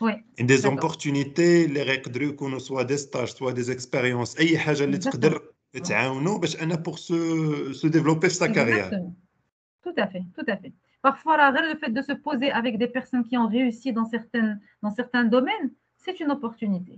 [0.00, 0.60] Oui, دي d'accord.
[0.60, 5.10] زوبورتونيتي اللي غيقدروا يكونوا سوا دي ستاج سوا دي اكسبيريونس اي حاجه اللي Exactement.
[5.10, 5.42] تقدر
[5.84, 9.22] تعاونوا باش انا بور سو سو ديفلوبي في سا كارير Exactement.
[9.86, 10.72] Tout à fait, tout à fait.
[11.02, 14.60] Parfois, là, le fait de se poser avec des personnes qui ont réussi dans, certaines,
[14.84, 15.68] dans certains domaines,
[16.04, 16.94] c'est une opportunité.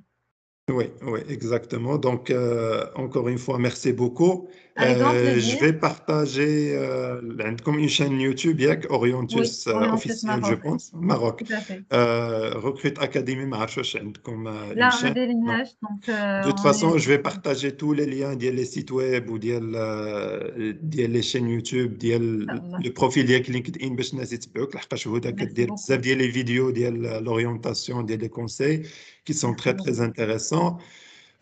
[0.71, 1.97] Oui, oui, exactement.
[1.99, 4.49] Donc, euh, encore une fois, merci beaucoup.
[4.79, 5.61] Avec grand Euh, je plaisir.
[5.61, 10.63] vais partager euh, عندكم une chaîne YouTube, ياك Orientus Oui, euh, Orientus officiel, je Maroc.
[10.63, 11.37] pense, Maroc.
[11.45, 11.81] Tout à fait.
[11.93, 15.15] Euh, Recrute Academy, ما عرفتش واش عندكم euh, Là, une on a chaîne.
[15.15, 15.33] des Non.
[15.33, 18.57] linéages, donc euh, De toute on façon, est- je vais partager tous les liens ديال
[18.57, 22.79] les sites web وديال euh, ديال les chaînes YouTube ديال Inch'Allah.
[22.85, 25.73] le profil ديالك لينكد ان باش الناس يتبعوك لحقاش هدى Merci كدير beaucoup.
[25.85, 28.83] بزاف ديال les vidéos ديال l'orientation ديال les conseils
[29.25, 30.03] qui sont Merci très très beaucoup.
[30.09, 30.79] intéressants.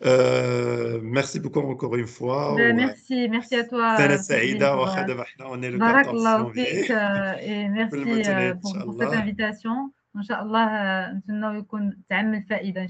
[0.04, 2.54] Euh, merci beaucoup encore une fois.
[2.56, 3.96] Merci, merci à toi.
[3.98, 6.54] سنة سعيدة واخا دابا حنا on est le بارك 14 الله janvier.
[6.54, 6.92] فيك
[7.40, 9.90] et merci إن pour pour cette invitation.
[10.14, 12.44] وإن شاء الله آه، نتمنى يكون تعمل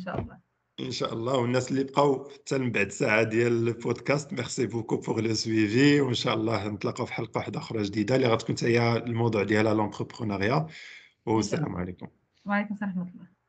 [0.04, 0.38] شاء الله
[0.80, 5.20] ان شاء الله والناس اللي بقاو حتى من بعد ساعه ديال البودكاست ميرسي بوكو بوغ
[5.20, 9.42] لو سويفي وان شاء الله نتلاقاو في حلقه واحدة أخرى جديده اللي غتكون هي الموضوع
[9.42, 10.66] ديالها لونتربرونيا
[11.26, 12.06] والسلام عليكم
[12.44, 13.37] وعليكم السلام ورحمة الله